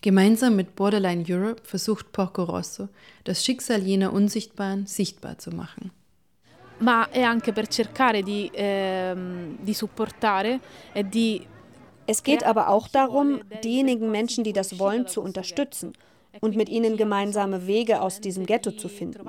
Gemeinsam 0.00 0.52
mit 0.52 0.74
Borderline 0.74 1.24
Europe 1.26 1.62
versucht 1.64 2.08
Porco 2.10 2.44
Rosso, 2.44 2.90
das 3.22 3.40
Schicksal 3.40 3.80
jener 3.80 4.12
Unsichtbaren 4.12 4.86
sichtbar 4.86 5.38
zu 5.38 5.48
machen. 5.48 5.90
Ma 6.80 7.08
è 7.08 7.22
anche 7.22 7.54
per 7.54 7.68
cercare 7.68 8.22
di, 8.22 8.50
eh, 8.52 9.14
di 9.58 9.72
supportare 9.72 10.60
e 10.92 11.08
di 11.08 11.46
Es 12.04 12.20
geht 12.22 12.42
aber 12.42 12.68
auch 12.68 12.88
darum, 12.88 13.40
diejenigen 13.62 14.10
Menschen, 14.10 14.44
die 14.44 14.52
das 14.52 14.78
wollen, 14.78 15.06
zu 15.06 15.22
unterstützen 15.22 15.94
und 16.40 16.56
mit 16.56 16.68
ihnen 16.68 16.96
gemeinsame 16.96 17.66
Wege 17.66 18.00
aus 18.00 18.20
diesem 18.20 18.46
Ghetto 18.46 18.70
zu 18.70 18.88
finden. 18.88 19.20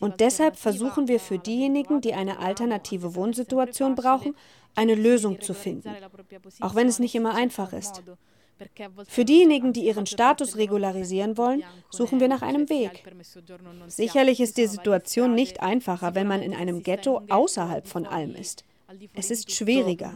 Und 0.00 0.20
deshalb 0.20 0.56
versuchen 0.56 1.08
wir 1.08 1.20
für 1.20 1.38
diejenigen, 1.38 2.00
die 2.00 2.14
eine 2.14 2.38
alternative 2.38 3.14
Wohnsituation 3.14 3.94
brauchen, 3.94 4.34
eine 4.74 4.94
Lösung 4.94 5.40
zu 5.40 5.54
finden, 5.54 5.90
auch 6.60 6.74
wenn 6.74 6.88
es 6.88 6.98
nicht 6.98 7.14
immer 7.14 7.34
einfach 7.34 7.72
ist. 7.72 8.02
Für 9.06 9.24
diejenigen, 9.24 9.72
die 9.72 9.84
ihren 9.86 10.06
Status 10.06 10.56
regularisieren 10.56 11.36
wollen, 11.36 11.62
suchen 11.90 12.20
wir 12.20 12.28
nach 12.28 12.42
einem 12.42 12.68
Weg. 12.70 13.02
Sicherlich 13.86 14.40
ist 14.40 14.56
die 14.56 14.66
Situation 14.66 15.34
nicht 15.34 15.60
einfacher, 15.60 16.14
wenn 16.14 16.26
man 16.26 16.42
in 16.42 16.54
einem 16.54 16.82
Ghetto 16.82 17.22
außerhalb 17.28 17.86
von 17.86 18.06
allem 18.06 18.34
ist. 18.34 18.64
Es 19.14 19.30
ist 19.30 19.50
schwieriger. 19.50 20.14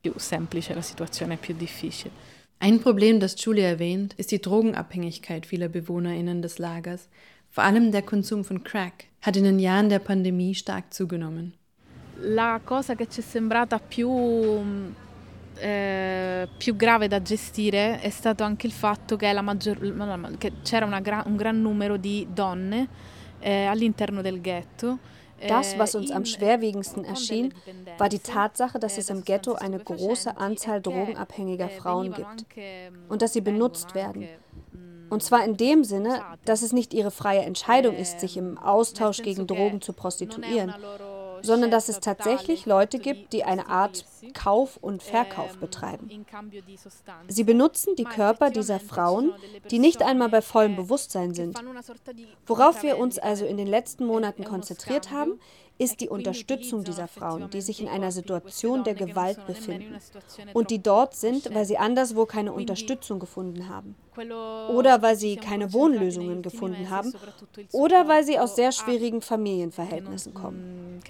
Più 0.00 0.12
semplice, 0.18 0.74
la 0.74 0.82
situazione 0.82 1.36
più 1.36 1.54
difficile. 1.54 2.12
Ein 2.60 2.80
Problem, 2.80 3.20
das 3.20 3.36
Julia 3.38 3.68
erwähnt, 3.68 4.14
ist 4.14 4.32
die 4.32 4.40
Drogenabhängigkeit 4.40 5.46
vieler 5.46 5.68
BewohnerInnen 5.68 6.42
des 6.42 6.58
Lagers. 6.58 7.08
Vor 7.50 7.62
allem 7.62 7.92
der 7.92 8.02
Konsum 8.02 8.44
von 8.44 8.64
Crack 8.64 9.04
hat 9.22 9.36
in 9.36 9.44
den 9.44 9.60
Jahren 9.60 9.88
der 9.88 10.00
Pandemie 10.00 10.54
stark 10.54 10.92
zugenommen. 10.92 11.54
La 12.20 12.60
cosa 12.64 12.96
che 12.96 13.06
ci 13.08 13.20
è 13.20 13.22
sembrata 13.22 13.78
più, 13.78 14.10
eh, 15.54 16.48
più 16.58 16.74
grave 16.74 17.06
da 17.06 17.22
gestire 17.22 18.00
è 18.00 18.10
stato 18.10 18.42
anche 18.42 18.66
il 18.66 18.72
fatto 18.72 19.14
che, 19.14 19.40
maggior, 19.40 19.78
che 20.38 20.54
c'era 20.64 20.98
gra, 20.98 21.22
un 21.26 21.36
gran 21.36 21.62
numero 21.62 21.96
di 21.96 22.26
donne 22.28 22.88
eh, 23.38 23.66
all'interno 23.66 24.20
del 24.20 24.40
ghetto 24.40 24.98
Das, 25.46 25.78
was 25.78 25.94
uns 25.94 26.10
am 26.10 26.24
schwerwiegendsten 26.24 27.04
erschien, 27.04 27.54
war 27.96 28.08
die 28.08 28.18
Tatsache, 28.18 28.78
dass 28.78 28.98
es 28.98 29.10
im 29.10 29.24
Ghetto 29.24 29.54
eine 29.54 29.78
große 29.78 30.36
Anzahl 30.36 30.80
drogenabhängiger 30.80 31.68
Frauen 31.68 32.12
gibt. 32.12 32.46
Und 33.08 33.22
dass 33.22 33.32
sie 33.32 33.40
benutzt 33.40 33.94
werden. 33.94 34.28
Und 35.10 35.22
zwar 35.22 35.44
in 35.44 35.56
dem 35.56 35.84
Sinne, 35.84 36.22
dass 36.44 36.62
es 36.62 36.72
nicht 36.72 36.92
ihre 36.92 37.10
freie 37.10 37.40
Entscheidung 37.40 37.96
ist, 37.96 38.20
sich 38.20 38.36
im 38.36 38.58
Austausch 38.58 39.22
gegen 39.22 39.46
Drogen 39.46 39.80
zu 39.80 39.92
prostituieren, 39.92 40.74
sondern 41.42 41.70
dass 41.70 41.88
es 41.88 42.00
tatsächlich 42.00 42.66
Leute 42.66 42.98
gibt, 42.98 43.32
die 43.32 43.44
eine 43.44 43.68
Art 43.68 44.04
Kauf 44.34 44.76
und 44.78 45.02
Verkauf 45.02 45.58
betreiben. 45.58 46.26
Sie 47.28 47.44
benutzen 47.44 47.94
die 47.96 48.04
Körper 48.04 48.50
dieser 48.50 48.80
Frauen, 48.80 49.32
die 49.70 49.78
nicht 49.78 50.02
einmal 50.02 50.28
bei 50.28 50.42
vollem 50.42 50.76
Bewusstsein 50.76 51.34
sind. 51.34 51.58
Worauf 52.46 52.82
wir 52.82 52.98
uns 52.98 53.18
also 53.18 53.44
in 53.44 53.56
den 53.56 53.66
letzten 53.66 54.06
Monaten 54.06 54.44
konzentriert 54.44 55.10
haben, 55.10 55.38
ist 55.78 56.00
die 56.00 56.08
Unterstützung 56.08 56.84
dieser 56.84 57.08
Frauen, 57.08 57.48
die 57.50 57.60
sich 57.60 57.80
in 57.80 57.88
einer 57.88 58.10
Situation 58.10 58.84
der 58.84 58.94
Gewalt 58.94 59.46
befinden 59.46 59.96
und 60.52 60.70
die 60.70 60.82
dort 60.82 61.14
sind, 61.14 61.54
weil 61.54 61.64
sie 61.64 61.78
anderswo 61.78 62.26
keine 62.26 62.52
Unterstützung 62.52 63.18
gefunden 63.20 63.68
haben. 63.68 63.94
oder 64.18 65.00
weil 65.00 65.16
sie 65.16 65.36
keine 65.36 65.72
Wohnlösungen 65.72 66.42
gefunden 66.42 66.90
haben 66.90 67.12
oder 67.72 68.08
weil 68.08 68.24
sie 68.24 68.38
aus 68.38 68.56
sehr 68.56 68.72
schwierigen 68.72 69.20
Familienverhältnissen 69.22 70.34
kommen. 70.34 71.00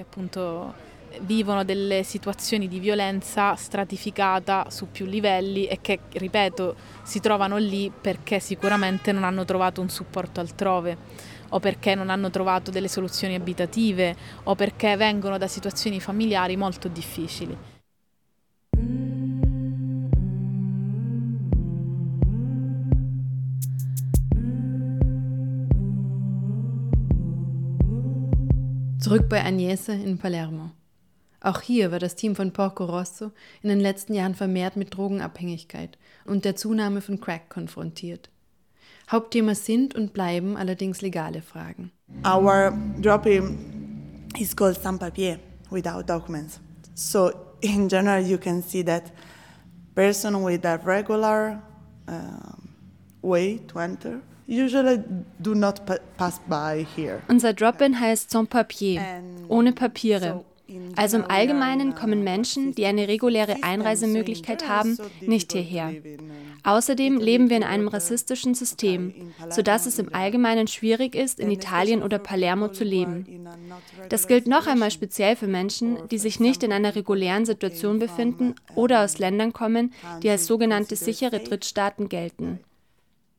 vivono 1.21 1.65
delle 1.65 2.03
situazioni 2.03 2.69
di 2.69 2.79
violenza 2.79 3.55
stratificata 3.55 4.69
su 4.69 4.91
più 4.91 5.07
livelli 5.07 5.67
e 5.67 5.81
che, 5.81 6.01
ripeto, 6.13 6.77
si 7.03 7.21
trovano 7.21 7.57
lì 7.57 7.91
perché 7.91 8.41
sicuramente 8.41 9.13
non 9.13 9.25
hanno 9.25 9.45
trovato 9.45 9.81
un 9.81 9.89
supporto 9.89 10.41
altrove 10.41 10.97
o 11.51 11.61
perché 11.61 11.95
non 11.95 12.11
hanno 12.11 12.31
trovato 12.31 12.71
delle 12.71 12.89
soluzioni 12.89 13.35
abitative 13.35 14.17
o 14.45 14.55
perché 14.55 14.97
vengono 14.97 15.39
da 15.39 15.49
situazioni 15.49 16.01
familiari 16.01 16.57
molto 16.57 16.89
difficili. 16.89 17.57
Zurück 29.01 29.27
bei 29.29 29.41
Agnese 29.41 29.93
in 29.93 30.19
Palermo. 30.19 30.73
Auch 31.41 31.63
hier 31.63 31.93
war 31.93 32.01
das 32.01 32.17
Team 32.17 32.35
von 32.35 32.53
Porco 32.53 32.85
Rosso 32.85 33.33
in 33.63 33.69
den 33.69 33.81
letzten 33.81 34.13
Jahren 34.13 34.35
vermehrt 34.35 34.77
mit 34.77 34.95
Drogenabhängigkeit 34.95 35.97
und 36.25 36.45
der 36.45 36.57
Zunahme 36.57 37.01
von 37.01 37.21
Crack 37.21 37.49
konfrontiert. 37.49 38.29
Hauptthema 39.11 39.55
sind 39.55 39.95
und 39.95 40.13
bleiben 40.13 40.57
allerdings 40.57 41.01
legale 41.01 41.43
Fragen. 41.43 41.91
Our 42.25 42.73
drop-in 43.01 44.29
is 44.39 44.55
called 44.55 44.81
sans 44.81 44.99
papier, 44.99 45.39
without 45.71 46.09
documents. 46.09 46.61
So 46.95 47.33
in 47.61 47.89
general 47.89 48.23
you 48.23 48.39
can 48.39 48.63
see 48.63 48.85
that 48.85 49.13
person 49.95 50.43
with 50.45 50.65
a 50.65 50.79
regular 50.85 51.63
uh, 52.07 52.13
way 53.23 53.59
to 53.69 53.79
enter 53.79 54.21
usually 54.49 55.05
do 55.41 55.55
not 55.55 55.83
pass 56.17 56.41
by 56.49 56.87
here. 56.97 57.23
Unser 57.29 57.53
Drop-in 57.53 58.01
heißt 58.01 58.31
sans 58.31 58.49
papier, 58.49 59.01
ohne 59.49 59.73
Papiere. 59.73 60.45
Also 60.97 61.17
im 61.19 61.25
Allgemeinen 61.31 61.95
kommen 61.95 62.23
Menschen, 62.23 62.75
die 62.75 62.85
eine 62.85 63.09
reguläre 63.09 63.63
Einreisemöglichkeit 63.63 64.69
haben, 64.69 64.99
nicht 65.21 65.53
hierher. 65.53 65.95
Außerdem 66.65 67.19
leben 67.19 67.49
wir 67.49 67.57
in 67.57 67.63
einem 67.63 67.89
rassistischen 67.89 68.55
System, 68.55 69.33
sodass 69.49 69.87
es 69.87 69.99
im 69.99 70.15
Allgemeinen 70.15 70.67
schwierig 70.67 71.15
ist, 71.15 71.41
in 71.41 71.51
Italien 71.51 72.03
oder 72.03 72.19
Palermo 72.19 72.69
zu 72.69 72.85
leben. 72.85 73.47
Das 74.09 74.27
gilt 74.27 74.47
noch 74.47 74.67
einmal 74.67 74.91
speziell 74.91 75.37
für 75.37 75.47
Menschen, 75.47 75.97
die 76.11 76.19
sich 76.19 76.41
nicht 76.41 76.63
in 76.63 76.73
einer 76.73 76.95
regulären 76.95 77.47
Situation 77.47 77.99
befinden 77.99 78.55
oder 78.75 79.05
aus 79.05 79.19
Ländern 79.19 79.53
kommen, 79.53 79.93
die 80.23 80.31
als 80.31 80.47
sogenannte 80.47 80.97
sichere 80.97 81.41
Drittstaaten 81.41 82.09
gelten. 82.09 82.61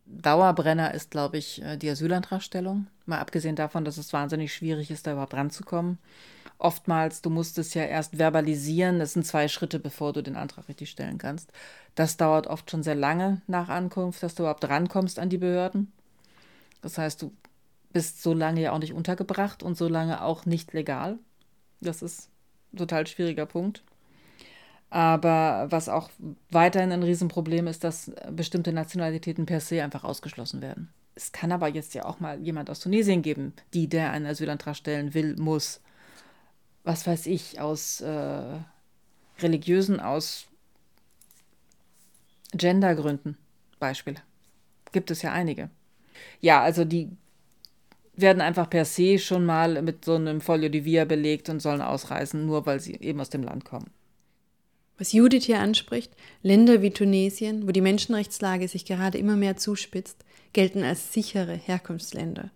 Dauerbrenner 0.05 0.95
ist, 0.95 1.11
glaube 1.11 1.37
ich, 1.37 1.61
äh, 1.61 1.77
die 1.77 1.87
Asylantragstellung. 1.87 2.87
Mal 3.05 3.19
abgesehen 3.19 3.55
davon, 3.55 3.85
dass 3.85 3.99
es 3.99 4.11
wahnsinnig 4.11 4.51
schwierig 4.51 4.89
ist, 4.89 5.05
da 5.05 5.11
überhaupt 5.11 5.35
ranzukommen 5.35 5.99
oftmals, 6.59 7.21
du 7.21 7.29
musst 7.29 7.57
es 7.57 7.73
ja 7.73 7.83
erst 7.83 8.17
verbalisieren. 8.17 8.99
Das 8.99 9.13
sind 9.13 9.25
zwei 9.25 9.47
Schritte, 9.47 9.79
bevor 9.79 10.13
du 10.13 10.21
den 10.21 10.35
Antrag 10.35 10.67
richtig 10.67 10.91
stellen 10.91 11.17
kannst. 11.17 11.51
Das 11.95 12.17
dauert 12.17 12.47
oft 12.47 12.69
schon 12.69 12.83
sehr 12.83 12.95
lange 12.95 13.41
nach 13.47 13.69
Ankunft, 13.69 14.21
dass 14.21 14.35
du 14.35 14.43
überhaupt 14.43 14.67
rankommst 14.69 15.17
an 15.17 15.29
die 15.29 15.37
Behörden. 15.37 15.91
Das 16.81 16.97
heißt, 16.97 17.21
du 17.21 17.33
bist 17.91 18.21
so 18.21 18.33
lange 18.33 18.61
ja 18.61 18.71
auch 18.73 18.79
nicht 18.79 18.93
untergebracht 18.93 19.63
und 19.63 19.77
so 19.77 19.87
lange 19.87 20.23
auch 20.23 20.45
nicht 20.45 20.73
legal. 20.73 21.17
Das 21.81 22.01
ist 22.01 22.29
ein 22.73 22.77
total 22.77 23.07
schwieriger 23.07 23.45
Punkt. 23.45 23.83
Aber 24.91 25.67
was 25.69 25.87
auch 25.87 26.09
weiterhin 26.49 26.91
ein 26.91 27.03
Riesenproblem 27.03 27.67
ist, 27.67 27.83
dass 27.83 28.11
bestimmte 28.31 28.73
Nationalitäten 28.73 29.45
per 29.45 29.59
se 29.59 29.83
einfach 29.83 30.03
ausgeschlossen 30.03 30.61
werden. 30.61 30.91
Es 31.15 31.31
kann 31.31 31.51
aber 31.51 31.67
jetzt 31.67 31.93
ja 31.93 32.05
auch 32.05 32.19
mal 32.19 32.39
jemand 32.39 32.69
aus 32.69 32.79
Tunesien 32.79 33.21
geben, 33.21 33.53
die 33.73 33.87
der 33.87 34.11
einen 34.11 34.25
Asylantrag 34.25 34.75
stellen 34.75 35.13
will, 35.13 35.35
muss 35.35 35.81
was 36.83 37.05
weiß 37.05 37.27
ich, 37.27 37.59
aus 37.59 38.01
äh, 38.01 38.41
religiösen, 39.39 39.99
aus 39.99 40.47
Gendergründen 42.51 43.37
Beispiele. 43.79 44.21
Gibt 44.91 45.11
es 45.11 45.21
ja 45.21 45.31
einige. 45.31 45.69
Ja, 46.41 46.61
also 46.61 46.83
die 46.83 47.09
werden 48.15 48.41
einfach 48.41 48.69
per 48.69 48.85
se 48.85 49.19
schon 49.19 49.45
mal 49.45 49.81
mit 49.81 50.03
so 50.03 50.15
einem 50.15 50.41
Folio 50.41 50.69
di 50.69 50.83
Via 50.83 51.05
belegt 51.05 51.49
und 51.49 51.61
sollen 51.61 51.81
ausreisen, 51.81 52.45
nur 52.45 52.65
weil 52.65 52.79
sie 52.79 52.95
eben 52.95 53.21
aus 53.21 53.29
dem 53.29 53.43
Land 53.43 53.65
kommen. 53.65 53.91
Was 54.97 55.13
Judith 55.13 55.45
hier 55.45 55.59
anspricht, 55.59 56.11
Länder 56.41 56.81
wie 56.81 56.91
Tunesien, 56.91 57.65
wo 57.65 57.71
die 57.71 57.81
Menschenrechtslage 57.81 58.67
sich 58.67 58.83
gerade 58.83 59.17
immer 59.17 59.37
mehr 59.37 59.55
zuspitzt, 59.55 60.25
gelten 60.51 60.83
als 60.83 61.13
sichere 61.13 61.53
Herkunftsländer. 61.53 62.51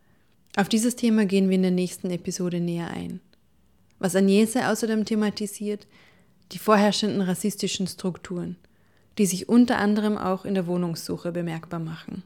Auf 0.57 0.67
dieses 0.67 0.95
Thema 0.95 1.25
gehen 1.25 1.49
wir 1.49 1.55
in 1.55 1.62
der 1.62 1.71
nächsten 1.71 2.12
Episode 2.12 2.59
näher 2.59 2.89
ein. 2.89 3.21
Was 4.03 4.17
Agnese 4.17 4.67
außerdem 4.67 5.05
thematisiert, 5.05 5.87
die 6.51 6.57
vorherrschenden 6.57 7.21
rassistischen 7.21 7.87
Strukturen, 7.87 8.57
die 9.17 9.25
sich 9.25 9.47
unter 9.47 9.77
anderem 9.77 10.17
auch 10.17 10.43
in 10.43 10.55
der 10.55 10.67
Wohnungssuche 10.67 11.31
bemerkbar 11.31 11.79
machen. 11.79 12.23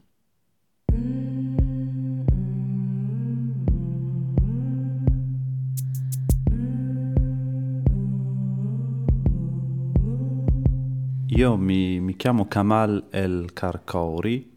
Io 11.28 11.56
mi, 11.56 12.00
mi 12.00 12.18
chiamo 12.18 12.46
Kamal 12.46 13.04
El 13.12 13.46
Karkauri. 13.54 14.48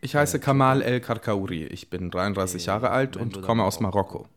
Ich 0.00 0.14
heiße 0.14 0.38
Kamal 0.38 0.80
El 0.82 1.00
Karkauri. 1.00 1.64
Ich 1.64 1.90
bin 1.90 2.08
33 2.08 2.66
Jahre 2.66 2.90
alt 2.90 3.16
und 3.16 3.42
komme 3.42 3.64
aus 3.64 3.80
Marokko. 3.80 4.28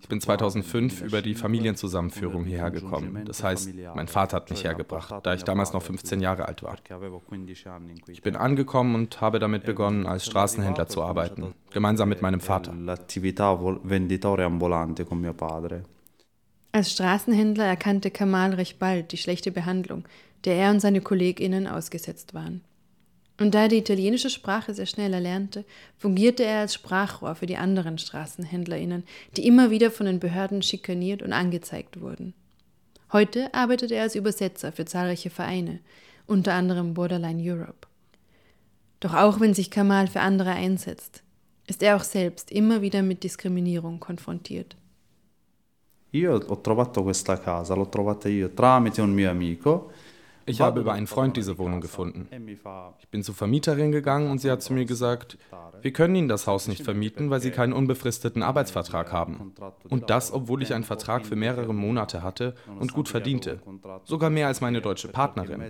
Ich 0.00 0.08
bin 0.08 0.20
2005 0.20 1.02
über 1.02 1.22
die 1.22 1.34
Familienzusammenführung 1.34 2.44
hierher 2.44 2.70
gekommen. 2.70 3.24
Das 3.24 3.42
heißt, 3.42 3.70
mein 3.94 4.08
Vater 4.08 4.36
hat 4.36 4.50
mich 4.50 4.64
hergebracht, 4.64 5.14
da 5.22 5.34
ich 5.34 5.44
damals 5.44 5.72
noch 5.72 5.82
15 5.82 6.20
Jahre 6.20 6.46
alt 6.46 6.62
war. 6.62 6.76
Ich 8.06 8.22
bin 8.22 8.36
angekommen 8.36 8.94
und 8.94 9.20
habe 9.20 9.38
damit 9.38 9.64
begonnen, 9.64 10.06
als 10.06 10.26
Straßenhändler 10.26 10.88
zu 10.88 11.02
arbeiten, 11.02 11.54
gemeinsam 11.70 12.08
mit 12.08 12.22
meinem 12.22 12.40
Vater. 12.40 12.74
Als 16.70 16.92
Straßenhändler 16.92 17.64
erkannte 17.64 18.10
Kamal 18.10 18.54
recht 18.54 18.78
bald 18.78 19.12
die 19.12 19.16
schlechte 19.16 19.50
Behandlung, 19.50 20.04
der 20.44 20.56
er 20.56 20.70
und 20.70 20.80
seine 20.80 21.00
KollegInnen 21.00 21.66
ausgesetzt 21.66 22.34
waren. 22.34 22.62
Und 23.40 23.54
da 23.54 23.62
er 23.62 23.68
die 23.68 23.78
italienische 23.78 24.30
Sprache 24.30 24.74
sehr 24.74 24.86
schnell 24.86 25.14
erlernte, 25.14 25.64
fungierte 25.96 26.44
er 26.44 26.60
als 26.60 26.74
Sprachrohr 26.74 27.36
für 27.36 27.46
die 27.46 27.56
anderen 27.56 27.96
StraßenhändlerInnen, 27.96 29.04
die 29.36 29.46
immer 29.46 29.70
wieder 29.70 29.90
von 29.90 30.06
den 30.06 30.18
Behörden 30.18 30.60
schikaniert 30.62 31.22
und 31.22 31.32
angezeigt 31.32 32.00
wurden. 32.00 32.34
Heute 33.12 33.54
arbeitet 33.54 33.92
er 33.92 34.02
als 34.02 34.16
Übersetzer 34.16 34.72
für 34.72 34.84
zahlreiche 34.84 35.30
Vereine, 35.30 35.78
unter 36.26 36.54
anderem 36.54 36.94
Borderline 36.94 37.40
Europe. 37.40 37.86
Doch 39.00 39.14
auch 39.14 39.38
wenn 39.38 39.54
sich 39.54 39.70
Kamal 39.70 40.08
für 40.08 40.20
andere 40.20 40.50
einsetzt, 40.50 41.22
ist 41.68 41.82
er 41.82 41.96
auch 41.96 42.04
selbst 42.04 42.50
immer 42.50 42.82
wieder 42.82 43.02
mit 43.02 43.22
Diskriminierung 43.22 44.00
konfrontiert. 44.00 44.76
Io 46.10 46.40
ho 46.48 46.56
trovato 46.56 47.02
questa 47.02 47.36
casa, 47.36 47.74
l'ho 47.74 47.88
trovata 47.88 48.28
io 48.28 48.48
tramite 48.48 49.02
un 49.02 49.12
mio 49.12 49.30
amico 49.30 49.90
ich 50.48 50.60
habe 50.60 50.80
über 50.80 50.92
einen 50.92 51.06
Freund 51.06 51.36
diese 51.36 51.58
Wohnung 51.58 51.80
gefunden. 51.80 52.28
Ich 53.00 53.08
bin 53.08 53.22
zur 53.22 53.34
Vermieterin 53.34 53.92
gegangen 53.92 54.30
und 54.30 54.38
sie 54.38 54.50
hat 54.50 54.62
zu 54.62 54.72
mir 54.72 54.84
gesagt, 54.84 55.38
wir 55.80 55.92
können 55.92 56.14
Ihnen 56.14 56.28
das 56.28 56.46
Haus 56.46 56.68
nicht 56.68 56.82
vermieten, 56.82 57.30
weil 57.30 57.40
Sie 57.40 57.50
keinen 57.50 57.72
unbefristeten 57.72 58.42
Arbeitsvertrag 58.42 59.12
haben. 59.12 59.54
Und 59.88 60.10
das, 60.10 60.32
obwohl 60.32 60.62
ich 60.62 60.74
einen 60.74 60.84
Vertrag 60.84 61.26
für 61.26 61.36
mehrere 61.36 61.74
Monate 61.74 62.22
hatte 62.22 62.54
und 62.78 62.92
gut 62.92 63.08
verdiente. 63.08 63.60
Sogar 64.04 64.30
mehr 64.30 64.46
als 64.48 64.60
meine 64.60 64.80
deutsche 64.80 65.08
Partnerin. 65.08 65.62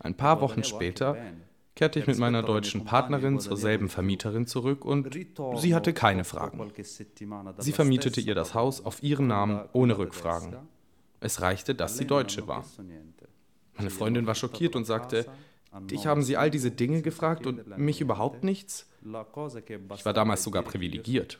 Ein 0.00 0.16
paar 0.16 0.40
Wochen 0.40 0.62
später 0.62 1.16
kehrte 1.74 1.98
ich 1.98 2.06
mit 2.06 2.18
meiner 2.18 2.42
deutschen 2.42 2.84
Partnerin 2.84 3.38
zur 3.38 3.56
selben 3.56 3.88
Vermieterin 3.88 4.46
zurück 4.46 4.84
und 4.84 5.12
sie 5.56 5.74
hatte 5.74 5.92
keine 5.92 6.24
Fragen. 6.24 6.72
Sie 7.58 7.72
vermietete 7.72 8.20
ihr 8.20 8.34
das 8.34 8.54
Haus 8.54 8.84
auf 8.84 9.02
ihren 9.02 9.26
Namen 9.26 9.68
ohne 9.72 9.98
Rückfragen. 9.98 10.56
Es 11.20 11.40
reichte, 11.40 11.74
dass 11.74 11.98
sie 11.98 12.06
Deutsche 12.06 12.46
war. 12.48 12.64
Meine 13.76 13.90
Freundin 13.90 14.26
war 14.26 14.34
schockiert 14.34 14.76
und 14.76 14.84
sagte, 14.84 15.26
dich 15.90 16.06
haben 16.06 16.22
sie 16.22 16.36
all 16.36 16.50
diese 16.50 16.70
Dinge 16.70 17.02
gefragt 17.02 17.46
und 17.46 17.76
mich 17.78 18.00
überhaupt 18.00 18.44
nichts? 18.44 18.86
Ich 19.94 20.04
war 20.04 20.12
damals 20.12 20.42
sogar 20.42 20.62
privilegiert. 20.62 21.38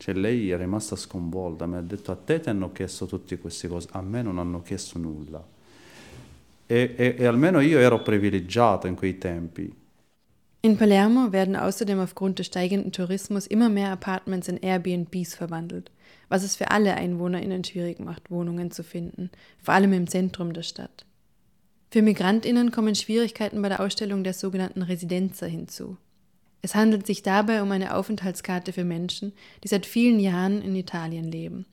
Cioè 0.00 0.14
lei 0.14 0.50
è 0.50 0.56
rimasta 0.56 0.96
sconvolta, 0.96 1.66
mi 1.66 1.76
ha 1.76 1.84
a 2.12 2.16
te 2.16 2.40
ti 2.40 2.48
hanno 2.48 2.72
chiesto 2.72 3.04
tutte 3.04 3.38
queste 3.38 3.68
cose, 3.68 3.86
a 3.92 4.00
me 4.00 4.22
non 4.22 4.38
hanno 4.38 4.62
chiesto 4.62 4.98
nulla. 4.98 5.46
E, 6.66 6.94
e, 6.96 7.16
e 7.18 7.26
almeno 7.26 7.60
io 7.60 7.78
ero 7.78 8.00
privilegiato 8.00 8.86
in 8.86 8.94
quei 8.94 9.18
tempi. 9.18 9.70
In 10.62 10.76
Palermo 10.76 11.32
werden 11.32 11.56
außerdem 11.56 12.00
aufgrund 12.00 12.38
des 12.38 12.46
steigenden 12.46 12.92
Tourismus 12.92 13.46
immer 13.46 13.68
mehr 13.68 13.90
Apartments 13.90 14.48
in 14.48 14.58
Airbnbs 14.58 15.34
verwandelt 15.34 15.90
was 16.30 16.44
es 16.44 16.56
für 16.56 16.70
alle 16.70 16.94
EinwohnerInnen 16.94 17.64
schwierig 17.64 18.00
macht, 18.00 18.30
Wohnungen 18.30 18.70
zu 18.70 18.82
finden, 18.82 19.30
vor 19.58 19.74
allem 19.74 19.92
im 19.92 20.06
Zentrum 20.06 20.54
der 20.54 20.62
Stadt. 20.62 21.04
Für 21.90 22.02
MigrantInnen 22.02 22.70
kommen 22.70 22.94
Schwierigkeiten 22.94 23.60
bei 23.60 23.68
der 23.68 23.80
Ausstellung 23.80 24.22
der 24.22 24.32
sogenannten 24.32 24.82
Residenza 24.82 25.46
hinzu. 25.46 25.96
Es 26.62 26.76
handelt 26.76 27.04
sich 27.06 27.22
dabei 27.22 27.62
um 27.62 27.72
eine 27.72 27.96
Aufenthaltskarte 27.96 28.72
für 28.72 28.84
Menschen, 28.84 29.32
die 29.64 29.68
seit 29.68 29.86
vielen 29.86 30.20
Jahren 30.20 30.62
in 30.62 30.76
Italien 30.76 31.24
leben. 31.24 31.66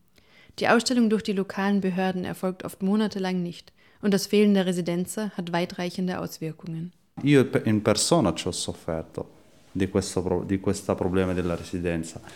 Die 0.58 0.70
Ausstellung 0.70 1.12
durch 1.12 1.22
die 1.22 1.34
lokalen 1.34 1.82
Behörden 1.82 2.26
erfolgt 2.26 2.66
oft 2.66 2.82
monatelang 2.82 3.44
nicht 3.44 3.74
und 4.02 4.12
das 4.12 4.26
Fehlen 4.26 4.56
der 4.56 4.66
Residenza 4.66 5.30
hat 5.38 5.52
weitreichende 5.52 6.20
Auswirkungen. 6.20 6.94
Io 7.24 7.46
in 7.64 7.82
persona 7.82 8.34
ci 8.34 8.48
ho 8.48 8.52
sofferto 8.52 9.38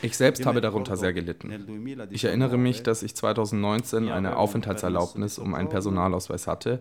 Ich 0.01 0.17
selbst 0.17 0.45
habe 0.45 0.61
darunter 0.61 0.97
sehr 0.97 1.13
gelitten. 1.13 2.07
Ich 2.11 2.23
erinnere 2.23 2.57
mich, 2.57 2.83
dass 2.83 3.03
ich 3.03 3.15
2019 3.15 4.09
eine 4.09 4.37
Aufenthaltserlaubnis 4.37 5.39
um 5.39 5.53
einen 5.55 5.69
Personalausweis 5.69 6.47
hatte, 6.47 6.79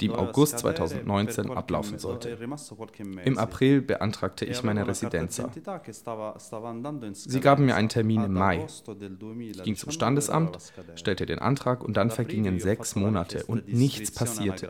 die 0.00 0.06
im 0.06 0.14
August 0.14 0.60
2019 0.60 1.50
ablaufen 1.50 1.98
sollte. 1.98 2.38
Im 3.24 3.38
April 3.38 3.82
beantragte 3.82 4.44
ich 4.44 4.62
meine 4.62 4.86
Residenza. 4.86 5.50
Sie 7.12 7.40
gaben 7.40 7.66
mir 7.66 7.74
einen 7.74 7.88
Termin 7.88 8.24
im 8.24 8.32
Mai. 8.32 8.66
Ich 9.38 9.62
ging 9.62 9.76
zum 9.76 9.90
Standesamt, 9.90 10.58
stellte 10.94 11.26
den 11.26 11.38
Antrag 11.38 11.84
und 11.84 11.96
dann 11.96 12.10
vergingen 12.10 12.60
sechs 12.60 12.96
Monate 12.96 13.44
und 13.44 13.72
nichts 13.72 14.10
passierte. 14.10 14.68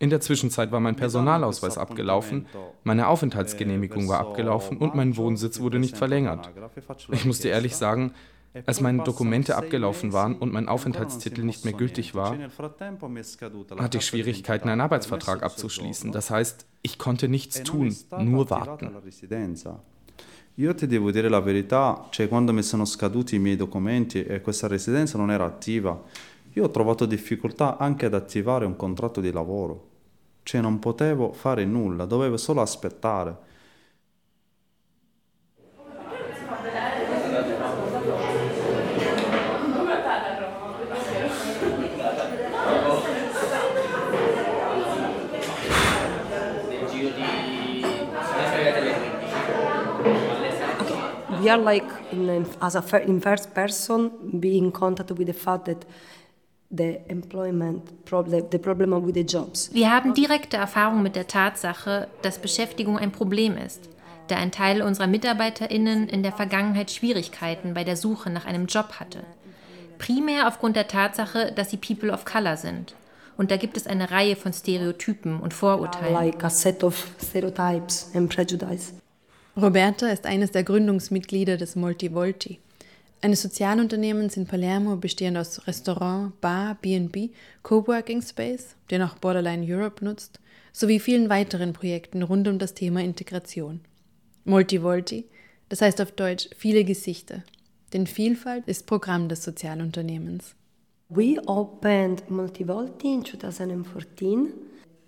In 0.00 0.08
der 0.08 0.20
Zwischenzeit 0.20 0.72
war 0.72 0.80
mein 0.80 0.96
Personalausweis 0.96 1.76
abgelaufen, 1.76 2.46
meine 2.84 3.06
Aufenthaltsgenehmigung 3.06 4.08
war 4.08 4.20
abgelaufen 4.20 4.78
und 4.78 4.94
mein 4.94 5.18
Wohnsitz 5.18 5.60
wurde 5.60 5.78
nicht 5.78 5.94
verlängert. 5.94 6.50
Ich 7.12 7.26
musste 7.26 7.48
ehrlich 7.48 7.76
sagen, 7.76 8.12
als 8.64 8.80
meine 8.80 9.02
Dokumente 9.02 9.56
abgelaufen 9.56 10.14
waren 10.14 10.36
und 10.36 10.54
mein 10.54 10.68
Aufenthaltstitel 10.68 11.42
nicht 11.44 11.66
mehr 11.66 11.74
gültig 11.74 12.14
war, 12.14 12.34
hatte 13.76 13.98
ich 13.98 14.06
Schwierigkeiten, 14.06 14.70
einen 14.70 14.80
Arbeitsvertrag 14.80 15.42
abzuschließen. 15.42 16.12
Das 16.12 16.30
heißt, 16.30 16.66
ich 16.80 16.96
konnte 16.98 17.28
nichts 17.28 17.62
tun, 17.62 17.94
nur 18.18 18.48
warten. 18.48 18.90
Io 20.56 20.74
ti 20.74 20.86
devo 20.86 21.10
dire 21.10 21.28
la 21.28 21.40
verità, 21.40 22.06
cioè 22.10 22.28
quando 22.28 22.52
mi 22.52 22.62
sono 22.62 22.84
scaduti 22.84 23.36
i 23.36 23.38
miei 23.38 23.56
documenti 23.56 24.24
e 24.24 24.40
questa 24.40 24.66
residenza 24.66 25.16
non 25.16 25.30
era 25.30 25.46
attiva, 25.46 26.02
io 26.52 26.64
ho 26.64 26.70
trovato 26.70 27.06
difficoltà 27.06 27.78
anche 27.78 28.06
ad 28.06 28.14
attivare 28.14 28.66
un 28.66 28.76
contratto 28.76 29.20
di 29.20 29.30
lavoro. 29.30 29.89
Cioè 30.42 30.60
non 30.60 30.78
potevo 30.78 31.32
fare 31.32 31.64
nulla, 31.64 32.06
dovevo 32.06 32.36
solo 32.36 32.60
aspettare. 32.60 33.48
we 51.40 51.48
are 51.48 51.58
like 51.58 51.90
in, 52.12 52.46
as 52.60 52.76
a 52.76 53.02
in 53.02 53.20
first 53.20 53.54
person 53.54 54.10
being 54.38 54.66
in 54.66 54.72
contact 54.72 55.10
with 55.10 55.26
the 55.26 55.32
fact 55.32 55.64
that 55.64 55.84
the 56.70 57.00
employment 57.08 58.04
problem, 58.04 58.46
the 58.50 58.58
problem 58.58 58.92
with 59.04 59.14
the 59.14 59.24
jobs. 59.24 59.70
Wir 59.72 59.90
haben 59.90 60.14
direkte 60.14 60.56
Erfahrung 60.56 61.02
mit 61.02 61.16
der 61.16 61.26
Tatsache, 61.26 62.08
dass 62.22 62.38
Beschäftigung 62.38 62.98
ein 62.98 63.12
Problem 63.12 63.56
ist, 63.56 63.88
da 64.28 64.36
ein 64.36 64.52
Teil 64.52 64.82
unserer 64.82 65.08
Mitarbeiterinnen 65.08 66.08
in 66.08 66.22
der 66.22 66.32
Vergangenheit 66.32 66.90
Schwierigkeiten 66.90 67.74
bei 67.74 67.84
der 67.84 67.96
Suche 67.96 68.30
nach 68.30 68.46
einem 68.46 68.66
Job 68.66 69.00
hatte. 69.00 69.24
Primär 69.98 70.46
aufgrund 70.48 70.76
der 70.76 70.88
Tatsache, 70.88 71.52
dass 71.52 71.70
sie 71.70 71.76
People 71.76 72.12
of 72.12 72.24
Color 72.24 72.56
sind. 72.56 72.94
Und 73.36 73.50
da 73.50 73.56
gibt 73.56 73.76
es 73.76 73.86
eine 73.86 74.10
Reihe 74.10 74.36
von 74.36 74.52
Stereotypen 74.52 75.40
und 75.40 75.54
Vorurteilen. 75.54 76.12
Like 76.12 76.44
a 76.44 76.50
set 76.50 76.84
of 76.84 77.06
stereotypes 77.22 78.10
and 78.14 78.28
prejudice. 78.34 78.94
Roberta 79.56 80.08
ist 80.08 80.26
eines 80.26 80.52
der 80.52 80.62
Gründungsmitglieder 80.62 81.56
des 81.56 81.74
Multivolti 81.74 82.60
eines 83.22 83.42
Sozialunternehmens 83.42 84.36
in 84.36 84.46
Palermo 84.46 84.96
bestehend 84.96 85.36
aus 85.36 85.66
Restaurant, 85.66 86.40
Bar, 86.40 86.76
B&B, 86.80 87.30
Coworking 87.62 88.22
Space, 88.22 88.76
den 88.90 89.02
auch 89.02 89.16
Borderline 89.16 89.64
Europe 89.66 90.04
nutzt, 90.04 90.40
sowie 90.72 91.00
vielen 91.00 91.28
weiteren 91.28 91.72
Projekten 91.72 92.22
rund 92.22 92.48
um 92.48 92.58
das 92.58 92.74
Thema 92.74 93.02
Integration. 93.02 93.80
Multivolti, 94.44 95.26
das 95.68 95.82
heißt 95.82 96.00
auf 96.00 96.12
Deutsch 96.12 96.48
viele 96.56 96.84
Gesichter, 96.84 97.42
denn 97.92 98.06
Vielfalt 98.06 98.66
ist 98.66 98.86
Programm 98.86 99.28
des 99.28 99.44
Sozialunternehmens. 99.44 100.54
We 101.08 101.40
opened 101.46 102.30
Multivolti 102.30 103.14
in 103.14 103.24
2014 103.24 104.52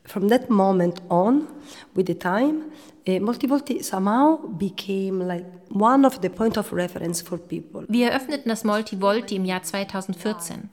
from 0.05 0.29
that 0.29 0.51
moment 0.51 1.01
on, 1.09 1.47
with 1.95 2.07
the 2.09 2.15
time, 2.15 2.65
Multivolti 3.07 3.83
somehow 3.83 4.39
became 4.59 5.27
like 5.27 5.47
one 5.71 6.07
of 6.07 6.21
the 6.23 6.29
point 6.29 6.57
of 6.57 6.73
reference 6.73 7.21
for 7.23 7.39
people. 7.39 7.85
Wir 7.89 8.11
eröffneten 8.11 8.49
das 8.49 8.65
Multivolti 8.65 9.37
im 9.37 9.45
Jahr 9.45 9.63
2014. 9.63 10.71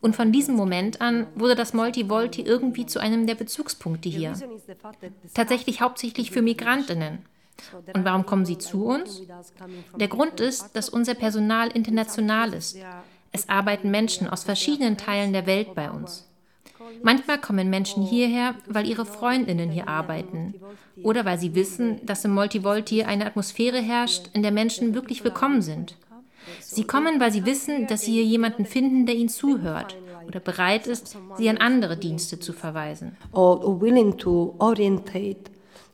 Und 0.00 0.16
von 0.16 0.32
diesem 0.32 0.54
Moment 0.54 1.00
an 1.00 1.26
wurde 1.34 1.54
das 1.54 1.74
Multivolti 1.74 2.42
irgendwie 2.42 2.86
zu 2.86 3.00
einem 3.00 3.26
der 3.26 3.34
Bezugspunkte 3.34 4.08
hier. 4.08 4.34
Tatsächlich 5.34 5.80
hauptsächlich 5.80 6.30
für 6.30 6.42
Migrantinnen. 6.42 7.18
Und 7.94 8.04
warum 8.04 8.24
kommen 8.24 8.46
sie 8.46 8.56
zu 8.56 8.86
uns? 8.86 9.22
Der 9.96 10.08
Grund 10.08 10.40
ist, 10.40 10.74
dass 10.74 10.88
unser 10.88 11.14
Personal 11.14 11.68
international 11.68 12.54
ist. 12.54 12.78
Es 13.32 13.48
arbeiten 13.48 13.90
Menschen 13.90 14.28
aus 14.28 14.44
verschiedenen 14.44 14.96
Teilen 14.96 15.32
der 15.32 15.46
Welt 15.46 15.74
bei 15.74 15.90
uns. 15.90 16.29
Manchmal 17.02 17.40
kommen 17.40 17.70
Menschen 17.70 18.02
hierher, 18.02 18.54
weil 18.66 18.86
ihre 18.86 19.04
Freundinnen 19.06 19.70
hier 19.70 19.88
arbeiten 19.88 20.54
oder 21.02 21.24
weil 21.24 21.38
sie 21.38 21.54
wissen, 21.54 22.04
dass 22.04 22.24
im 22.24 22.34
Multivolti 22.34 23.04
eine 23.04 23.26
Atmosphäre 23.26 23.80
herrscht, 23.80 24.30
in 24.32 24.42
der 24.42 24.52
Menschen 24.52 24.94
wirklich 24.94 25.24
willkommen 25.24 25.62
sind. 25.62 25.96
Sie 26.60 26.84
kommen, 26.84 27.20
weil 27.20 27.32
sie 27.32 27.44
wissen, 27.44 27.86
dass 27.86 28.02
sie 28.02 28.12
hier 28.12 28.24
jemanden 28.24 28.64
finden, 28.64 29.06
der 29.06 29.14
ihnen 29.14 29.28
zuhört 29.28 29.96
oder 30.26 30.40
bereit 30.40 30.86
ist, 30.86 31.16
sie 31.36 31.48
an 31.48 31.58
andere 31.58 31.96
Dienste 31.96 32.38
zu 32.38 32.52
verweisen. 32.52 33.16
Or 33.32 33.80
willing 33.80 34.16
to 34.16 34.54
orientate 34.58 35.50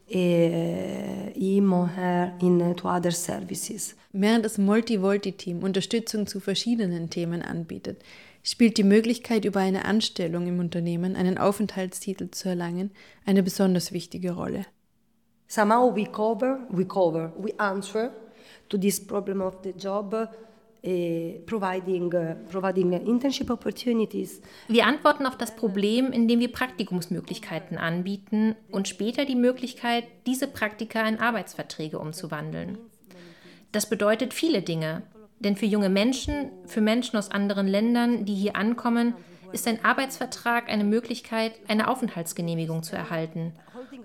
him 0.07 1.73
or 1.73 1.89
her 1.89 2.33
in, 2.41 2.77
to 2.77 2.89
other 2.89 3.11
services. 3.11 3.97
Während 4.13 4.45
das 4.45 4.57
Multivolti-Team 4.57 5.63
Unterstützung 5.63 6.27
zu 6.27 6.41
verschiedenen 6.41 7.11
Themen 7.11 7.43
anbietet, 7.43 8.03
spielt 8.47 8.79
die 8.79 8.85
Möglichkeit, 8.85 9.45
über 9.45 9.61
eine 9.61 9.85
Anstellung 9.85 10.47
im 10.47 10.61
Unternehmen 10.61 11.17
einen 11.17 11.37
Aufenthaltstitel 11.37 12.31
zu 12.31 12.49
erlangen, 12.49 12.93
eine 13.27 13.43
besonders 13.43 13.93
wichtige 13.93 14.33
Rolle. 14.33 14.65
Somehow 15.49 15.95
we 15.95 16.05
cover, 16.05 16.67
we 16.71 16.85
cover, 16.85 17.33
we 17.39 17.53
answer 17.59 18.13
to 18.69 18.79
this 18.79 19.05
problem 19.05 19.41
of 19.41 19.59
the 19.65 19.71
job. 19.71 20.15
Uh, 20.85 21.41
providing, 21.47 22.15
uh, 22.15 22.37
providing 22.49 22.93
internship 22.93 23.51
opportunities. 23.51 24.41
Wir 24.69 24.87
antworten 24.87 25.27
auf 25.27 25.37
das 25.37 25.57
Problem, 25.57 26.13
indem 26.13 26.39
wir 26.39 26.53
Praktikumsmöglichkeiten 26.53 27.77
anbieten 27.77 28.55
und 28.71 28.87
später 28.87 29.25
die 29.25 29.35
Möglichkeit, 29.35 30.05
diese 30.27 30.47
Praktika 30.47 31.09
in 31.09 31.19
Arbeitsverträge 31.19 31.99
umzuwandeln. 31.99 32.79
Das 33.73 33.89
bedeutet 33.89 34.33
viele 34.33 34.63
Dinge, 34.63 35.03
denn 35.41 35.57
für 35.57 35.67
junge 35.67 35.89
Menschen, 35.89 36.51
für 36.67 36.81
Menschen 36.81 37.17
aus 37.17 37.31
anderen 37.31 37.67
Ländern, 37.67 38.25
die 38.25 38.35
hier 38.35 38.57
ankommen, 38.57 39.15
ist 39.53 39.69
ein 39.69 39.85
Arbeitsvertrag 39.85 40.69
eine 40.69 40.85
Möglichkeit, 40.85 41.53
eine 41.69 41.89
Aufenthaltsgenehmigung 41.89 42.83
zu 42.83 42.97
erhalten 42.97 43.53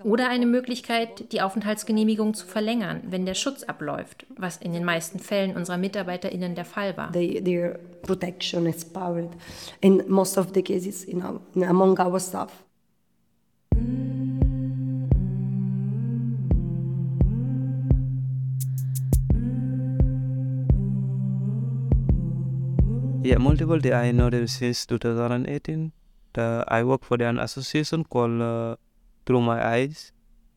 oder 0.04 0.28
eine 0.28 0.46
Möglichkeit, 0.46 1.32
die 1.32 1.42
Aufenthaltsgenehmigung 1.42 2.34
zu 2.34 2.46
verlängern, 2.46 3.02
wenn 3.08 3.26
der 3.26 3.34
Schutz 3.34 3.62
abläuft, 3.62 4.26
was 4.36 4.56
in 4.56 4.72
den 4.72 4.84
meisten 4.84 5.18
Fällen 5.18 5.56
unserer 5.56 5.78
MitarbeiterInnen 5.78 6.54
der 6.54 6.64
Fall 6.64 6.96
war. 6.96 7.12
They, 7.12 7.42
their 7.42 7.78
protection 8.02 8.66
expired 8.66 9.30
in 9.80 10.02
most 10.08 10.38
of 10.38 10.48
the 10.54 10.62
cases 10.62 11.04
in, 11.04 11.22
among 11.64 11.98
our 11.98 12.18
staff. 12.18 12.52
Yeah, 23.32 23.38
multiple 23.38 23.78
day. 23.78 23.94
I 23.94 24.12
know 24.12 24.28
them 24.28 24.46
since 24.46 24.84
2018. 24.84 25.90
The, 26.34 26.64
I 26.68 26.82
work 26.84 27.02
for 27.02 27.16
an 27.22 27.38
association 27.38 28.04
called 28.04 28.42
uh, 28.42 28.76
Through 29.24 29.40
My 29.40 29.66
Eyes. 29.66 30.12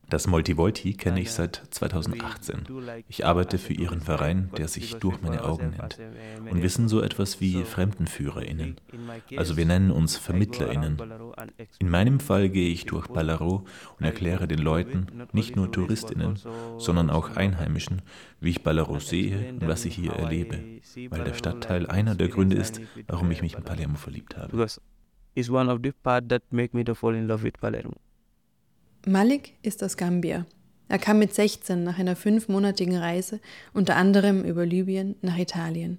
Das 0.08 0.28
Multivolti 0.28 0.94
kenne 0.94 1.20
ich 1.20 1.32
seit 1.32 1.62
2018. 1.70 2.66
Ich 3.08 3.26
arbeite 3.26 3.58
für 3.58 3.72
ihren 3.72 4.00
Verein, 4.00 4.50
der 4.56 4.68
sich 4.68 4.94
durch 4.96 5.20
meine 5.20 5.44
Augen 5.44 5.70
nennt. 5.70 5.98
Und 6.48 6.62
wir 6.62 6.70
sind 6.70 6.88
so 6.88 7.00
etwas 7.00 7.40
wie 7.40 7.64
FremdenführerInnen. 7.64 8.76
Also 9.36 9.56
wir 9.56 9.66
nennen 9.66 9.90
uns 9.90 10.16
VermittlerInnen. 10.16 10.98
In 11.80 11.90
meinem 11.90 12.20
Fall 12.20 12.48
gehe 12.48 12.70
ich 12.70 12.86
durch 12.86 13.08
Ballarot 13.08 13.66
und 13.98 14.04
erkläre 14.04 14.46
den 14.46 14.60
Leuten, 14.60 15.06
nicht 15.32 15.56
nur 15.56 15.72
TouristInnen, 15.72 16.38
sondern 16.78 17.10
auch 17.10 17.36
Einheimischen, 17.36 18.02
wie 18.40 18.50
ich 18.50 18.62
Ballarot 18.62 19.02
sehe 19.02 19.54
und 19.54 19.66
was 19.66 19.84
ich 19.84 19.96
hier 19.96 20.12
erlebe. 20.12 20.80
Weil 21.10 21.24
der 21.24 21.34
Stadtteil 21.34 21.86
einer 21.86 22.14
der 22.14 22.28
Gründe 22.28 22.56
ist, 22.56 22.80
warum 23.08 23.30
ich 23.32 23.42
mich 23.42 23.54
in 23.56 23.64
Palermo 23.64 23.96
verliebt 23.96 24.36
habe. 24.36 24.66
Is 25.34 25.50
one 25.50 25.70
of 25.70 25.80
the 25.82 25.92
part 25.92 26.30
that 26.30 26.42
make 26.50 26.74
me 26.74 26.82
to 26.82 26.94
fall 26.94 27.14
in 27.14 27.26
love 27.26 27.42
with 27.42 27.52
Palermo. 27.60 27.92
Malik 29.08 29.52
ist 29.62 29.84
aus 29.84 29.96
Gambia. 29.96 30.46
Er 30.88 30.98
kam 30.98 31.20
mit 31.20 31.32
16 31.32 31.84
nach 31.84 32.00
einer 32.00 32.16
fünfmonatigen 32.16 32.96
Reise, 32.96 33.38
unter 33.72 33.94
anderem 33.94 34.42
über 34.42 34.66
Libyen, 34.66 35.14
nach 35.22 35.38
Italien. 35.38 35.98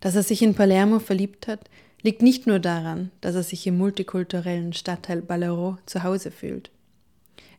Dass 0.00 0.14
er 0.14 0.22
sich 0.22 0.40
in 0.40 0.54
Palermo 0.54 1.00
verliebt 1.00 1.48
hat, 1.48 1.68
liegt 2.00 2.22
nicht 2.22 2.46
nur 2.46 2.60
daran, 2.60 3.10
dass 3.20 3.34
er 3.34 3.42
sich 3.42 3.66
im 3.66 3.76
multikulturellen 3.76 4.72
Stadtteil 4.72 5.20
Ballarò 5.20 5.76
zu 5.84 6.02
Hause 6.02 6.30
fühlt. 6.30 6.70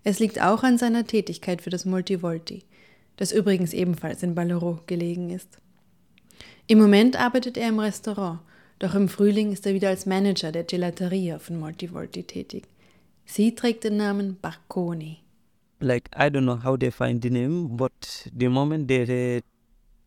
Es 0.04 0.18
liegt 0.18 0.42
auch 0.42 0.64
an 0.64 0.80
seiner 0.80 1.06
Tätigkeit 1.06 1.62
für 1.62 1.70
das 1.70 1.86
Multivolti, 1.86 2.64
das 3.18 3.32
übrigens 3.34 3.72
ebenfalls 3.72 4.24
in 4.24 4.34
Ballereau 4.34 4.80
gelegen 4.88 5.30
ist. 5.30 5.60
Im 6.66 6.80
Moment 6.80 7.20
arbeitet 7.20 7.56
er 7.56 7.70
im 7.70 7.78
Restaurant, 7.78 8.40
doch 8.80 8.96
im 8.96 9.10
Frühling 9.10 9.52
ist 9.52 9.68
er 9.68 9.76
wieder 9.76 9.90
als 9.90 10.08
Manager 10.08 10.52
der 10.52 10.64
Gelateria 10.64 11.38
von 11.38 11.60
Multivolti 11.60 12.24
tätig. 12.24 12.64
Sie 13.26 13.56
trägt 13.56 13.84
den 13.84 13.98
Namen 13.98 14.38
Barconi. 14.42 15.20
Like 15.80 16.10
I 16.16 16.30
don't 16.30 16.44
know 16.44 16.64
how 16.64 16.78
they 16.78 16.92
find 16.92 17.22
the 17.22 17.30
name, 17.30 17.68
but 17.76 18.30
the 18.38 18.48
moment 18.48 18.88
they 18.88 19.42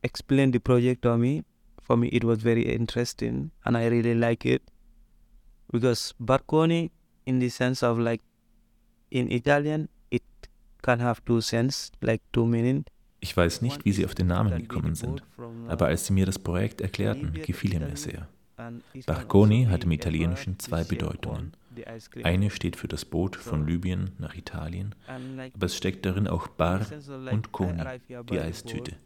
explained 0.03 0.55
the 0.55 0.61
project 0.61 1.03
to 1.03 1.17
me, 1.17 1.45
for 1.83 1.97
me 1.97 2.09
it 2.09 2.25
was 2.25 2.43
very 2.43 2.63
interesting 2.63 3.51
and 3.65 3.77
I 3.77 3.89
really 3.89 4.15
like 4.15 4.45
it 4.45 4.63
because 5.73 6.15
Barconi, 6.19 6.91
in 7.27 7.41
the 7.41 7.49
sense 7.51 7.83
of 7.83 7.99
like 7.99 8.23
in 9.11 9.31
Italian, 9.31 9.89
it 10.11 10.23
can 10.83 11.01
have 11.01 11.25
two 11.25 11.41
sense, 11.41 11.91
like 12.01 12.23
two 12.33 12.47
meaning. 12.47 12.85
Ich 13.21 13.37
weiß 13.37 13.63
nicht, 13.63 13.85
wie 13.85 13.93
sie 13.93 14.05
auf 14.05 14.15
den 14.15 14.29
Namen 14.29 14.57
gekommen 14.59 14.95
sind, 14.95 15.23
aber 15.69 15.87
als 15.87 16.07
sie 16.07 16.13
mir 16.13 16.27
das 16.27 16.39
Projekt 16.39 16.81
erklärten, 16.81 17.33
gefiel 17.33 17.75
er 17.75 17.81
mir 17.81 17.97
sehr. 17.97 18.29
Barconi 19.07 19.65
hat 19.65 19.85
im 19.85 19.91
Italienischen 19.91 20.59
zwei 20.59 20.85
Bedeutungen. 20.85 21.53
Eine 22.23 22.51
steht 22.51 22.77
für 22.77 22.89
das 22.89 23.05
Boot 23.05 23.37
von 23.37 23.67
Libyen 23.67 24.13
nach 24.19 24.35
Italien, 24.35 24.95
aber 25.07 25.67
es 25.67 25.77
steckt 25.77 26.07
darin 26.07 26.29
auch 26.29 26.49
Bar 26.49 26.87
und 27.31 27.53
Coni, 27.53 27.83
die 28.31 28.39
Eistüte. 28.39 28.97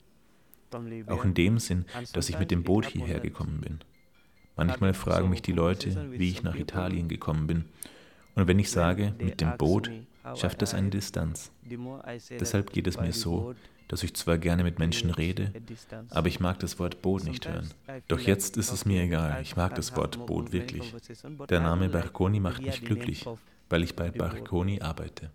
Auch 1.06 1.24
in 1.24 1.34
dem 1.34 1.58
Sinn, 1.58 1.84
dass 2.12 2.28
ich 2.28 2.38
mit 2.38 2.50
dem 2.50 2.62
Boot 2.62 2.86
hierher 2.86 3.20
gekommen 3.20 3.60
bin. 3.60 3.80
Manchmal 4.56 4.94
fragen 4.94 5.30
mich 5.30 5.42
die 5.42 5.52
Leute, 5.52 6.10
wie 6.12 6.30
ich 6.30 6.42
nach 6.42 6.54
Italien 6.54 7.08
gekommen 7.08 7.46
bin. 7.46 7.64
Und 8.34 8.46
wenn 8.46 8.58
ich 8.58 8.70
sage, 8.70 9.14
mit 9.18 9.40
dem 9.40 9.56
Boot, 9.56 9.90
schafft 10.36 10.62
das 10.62 10.74
eine 10.74 10.90
Distanz. 10.90 11.50
Deshalb 12.38 12.72
geht 12.72 12.86
es 12.86 13.00
mir 13.00 13.12
so, 13.12 13.54
dass 13.90 14.04
ich 14.04 14.14
zwar 14.14 14.38
gerne 14.38 14.62
mit 14.62 14.78
Menschen 14.78 15.10
rede, 15.10 15.52
aber 16.10 16.28
ich 16.28 16.38
mag 16.38 16.60
das 16.60 16.78
Wort 16.78 17.02
Boot 17.02 17.24
nicht 17.24 17.48
hören. 17.48 17.68
Doch 18.06 18.20
jetzt 18.20 18.56
ist 18.56 18.70
es 18.72 18.84
mir 18.84 19.02
egal, 19.02 19.42
ich 19.42 19.56
mag 19.56 19.74
das 19.74 19.96
Wort 19.96 20.26
Boot 20.26 20.52
wirklich. 20.52 20.94
Der 21.48 21.58
Name 21.58 21.88
Barconi 21.88 22.38
macht 22.38 22.62
mich 22.62 22.82
glücklich, 22.82 23.26
weil 23.68 23.82
ich 23.82 23.96
bei 23.96 24.12
Barconi 24.12 24.80
arbeite. 24.80 25.30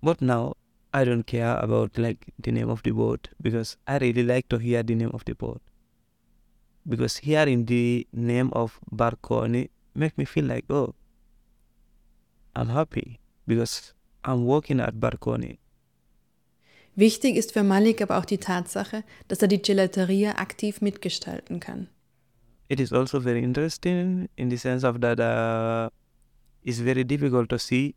But 0.00 0.22
now 0.22 0.54
I 0.94 0.98
don't 0.98 1.24
care 1.24 1.60
about 1.60 2.00
like 2.00 2.32
the 2.40 2.52
name 2.52 2.70
of 2.70 2.82
the 2.84 2.92
boat 2.92 3.28
because 3.40 3.76
I 3.88 3.96
really 3.96 4.22
like 4.22 4.48
to 4.50 4.58
hear 4.58 4.84
the 4.86 4.94
name 4.94 5.10
of 5.10 5.24
the 5.26 5.34
boat. 5.34 5.60
Because 6.84 7.18
hearing 7.18 7.66
the 7.66 8.06
name 8.12 8.52
of 8.52 8.78
Barconi 8.88 9.70
make 9.94 10.16
me 10.16 10.24
feel 10.24 10.44
like 10.44 10.66
oh 10.70 10.94
I'm 12.54 12.68
happy 12.68 13.18
because 13.48 13.94
I'm 14.22 14.46
working 14.46 14.78
at 14.78 15.00
Barconi. 15.00 15.58
Wichtig 16.98 17.36
ist 17.36 17.52
für 17.52 17.62
Malik 17.62 18.02
aber 18.02 18.18
auch 18.18 18.24
die 18.24 18.38
Tatsache, 18.38 19.04
dass 19.28 19.40
er 19.40 19.46
die 19.46 19.62
Gelateria 19.62 20.32
aktiv 20.32 20.80
mitgestalten 20.80 21.60
kann. 21.60 21.86
It 22.66 22.80
is 22.80 22.92
also 22.92 23.20
very 23.20 23.40
interesting 23.40 24.28
in 24.34 24.50
the 24.50 24.56
sense 24.56 24.84
of 24.84 24.98
that 24.98 25.20
uh, 25.20 25.94
it's 26.64 26.80
very 26.80 27.04
difficult 27.04 27.50
to 27.50 27.56
see 27.56 27.94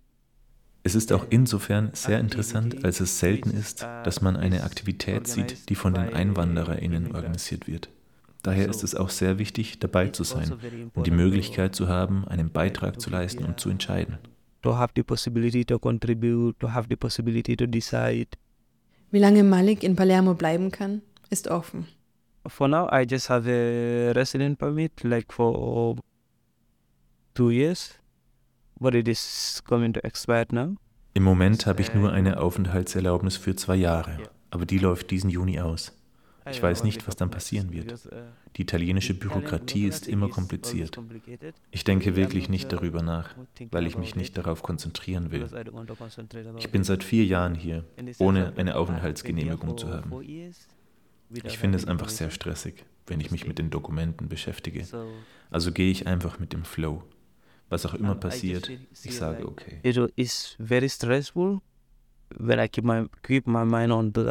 es 0.84 0.94
ist 0.94 1.12
auch 1.14 1.26
insofern 1.32 1.90
sehr 1.94 2.20
interessant, 2.20 2.86
als 2.86 3.00
es 3.00 3.18
selten 3.18 3.52
ist, 3.52 3.88
dass 4.04 4.22
man 4.22 4.36
eine 4.36 4.64
Aktivität 4.64 5.28
sieht, 5.28 5.70
die 5.70 5.76
von 5.76 5.96
den 5.96 6.14
EinwandererInnen 6.14 7.16
organisiert 7.16 7.68
wird. 7.68 7.90
Daher 8.44 8.70
ist 8.70 8.84
es 8.84 8.94
auch 8.94 9.10
sehr 9.10 9.40
wichtig, 9.40 9.80
dabei 9.80 10.10
zu 10.10 10.24
sein 10.24 10.58
und 10.94 11.08
die 11.08 11.12
Möglichkeit 11.12 11.76
zu 11.76 11.88
haben, 11.88 12.28
einen 12.28 12.52
Beitrag 12.52 13.02
zu 13.02 13.10
leisten 13.10 13.46
und 13.46 13.60
zu 13.60 13.70
entscheiden. 13.70 14.20
To 14.62 14.76
have 14.78 14.94
the 14.96 15.04
possibility 15.04 15.66
to 15.66 15.80
contribute, 15.80 16.60
to 16.60 16.72
have 16.72 16.88
the 16.88 16.96
possibility 16.96 17.56
to 17.56 17.66
decide. 17.66 18.28
Wie 19.12 19.20
lange 19.20 19.44
Malik 19.44 19.84
in 19.84 19.98
Palermo 19.98 20.36
bleiben 20.36 20.72
kann, 20.72 21.02
ist 21.30 21.50
offen. 21.50 21.86
For 22.48 22.68
now, 22.68 22.88
I 22.92 23.06
just 23.06 23.30
have 23.30 23.46
a 23.48 24.14
resident 24.14 24.58
permit, 24.58 25.04
like 25.04 25.34
for 25.34 25.98
two 27.34 27.52
years, 27.52 28.00
but 28.80 28.96
it 28.96 29.08
is 29.10 29.62
coming 29.68 29.94
to 29.94 30.00
expire 30.04 30.46
now. 30.52 30.76
Im 31.14 31.24
Moment 31.24 31.66
habe 31.66 31.82
ich 31.82 31.94
nur 31.94 32.14
eine 32.14 32.40
Aufenthaltserlaubnis 32.40 33.36
für 33.36 33.56
zwei 33.56 33.76
Jahre, 33.76 34.18
aber 34.50 34.66
die 34.66 34.80
läuft 34.80 35.12
diesen 35.12 35.30
Juni 35.30 35.60
aus. 35.60 35.92
Ich 36.50 36.62
weiß 36.62 36.84
nicht, 36.84 37.08
was 37.08 37.16
dann 37.16 37.30
passieren 37.30 37.72
wird. 37.72 37.94
Die 38.56 38.64
italienische 38.64 39.14
Bürokratie 39.14 39.86
ist 39.86 40.08
immer 40.08 40.30
kompliziert. 40.30 41.00
Ich 41.70 41.84
denke 41.84 42.16
wirklich 42.16 42.50
nicht 42.50 42.72
darüber 42.72 43.02
nach, 43.02 43.36
weil 43.72 43.86
ich 43.86 43.98
mich 43.98 44.16
nicht 44.16 44.38
darauf 44.38 44.64
konzentrieren 44.64 45.32
will. 45.32 45.48
Ich 46.58 46.72
bin 46.72 46.84
seit 46.84 47.04
vier 47.04 47.26
Jahren 47.26 47.56
hier, 47.56 47.86
ohne 48.20 48.54
eine 48.58 48.76
Aufenthaltsgenehmigung 48.76 49.78
zu 49.78 49.90
haben. 49.90 50.12
Ich 51.44 51.58
finde 51.58 51.78
es 51.78 51.86
einfach 51.88 52.10
sehr 52.10 52.32
stressig, 52.32 52.86
wenn 53.08 53.20
ich 53.20 53.32
mich 53.32 53.48
mit 53.48 53.60
den 53.60 53.70
Dokumenten 53.70 54.28
beschäftige. 54.28 54.86
Also 55.50 55.72
gehe 55.72 55.92
ich 55.92 56.08
einfach 56.08 56.40
mit 56.40 56.54
dem 56.54 56.66
Flow. 56.66 57.04
Was 57.70 57.86
auch 57.86 57.94
immer 57.94 58.16
passiert, 58.16 58.70
ich 58.70 59.16
sage 59.16 59.48
okay. 59.48 59.80
It 59.84 59.98
is 60.18 60.58
very 60.60 60.90
stressful 60.90 61.62
when 62.38 62.60
I 62.60 62.68
keep 62.68 62.84
my 62.84 63.06
keep 63.24 63.48
my 63.48 63.64
mind 63.64 63.94
on 63.94 64.12
the 64.14 64.22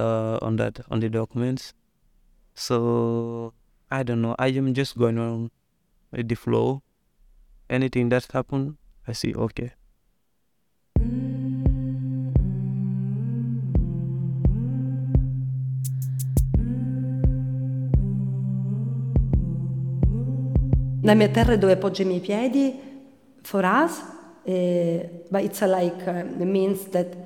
on 0.42 0.58
that 0.58 0.84
on 0.90 1.00
the 1.00 1.08
documents. 1.08 1.74
So 2.60 3.54
I 3.90 4.02
don't 4.02 4.20
know. 4.20 4.36
I 4.38 4.48
am 4.48 4.74
just 4.74 4.98
going 4.98 5.18
on 5.18 5.50
with 6.12 6.28
the 6.28 6.34
flow. 6.34 6.82
Anything 7.70 8.10
that 8.10 8.26
happen, 8.30 8.76
I 9.08 9.12
see 9.12 9.34
okay. 9.34 9.72
La 21.02 21.14
mia 21.14 21.28
terra 21.28 21.56
dove 21.56 21.72
appoggio 21.72 22.04
i 22.04 22.08
miei 22.08 22.20
piedi, 22.20 22.78
for 23.42 23.64
us, 23.64 24.02
uh, 24.46 25.08
but 25.30 25.44
it's 25.44 25.62
like 25.62 26.06
uh, 26.06 26.24
means 26.44 26.84
that 26.92 27.16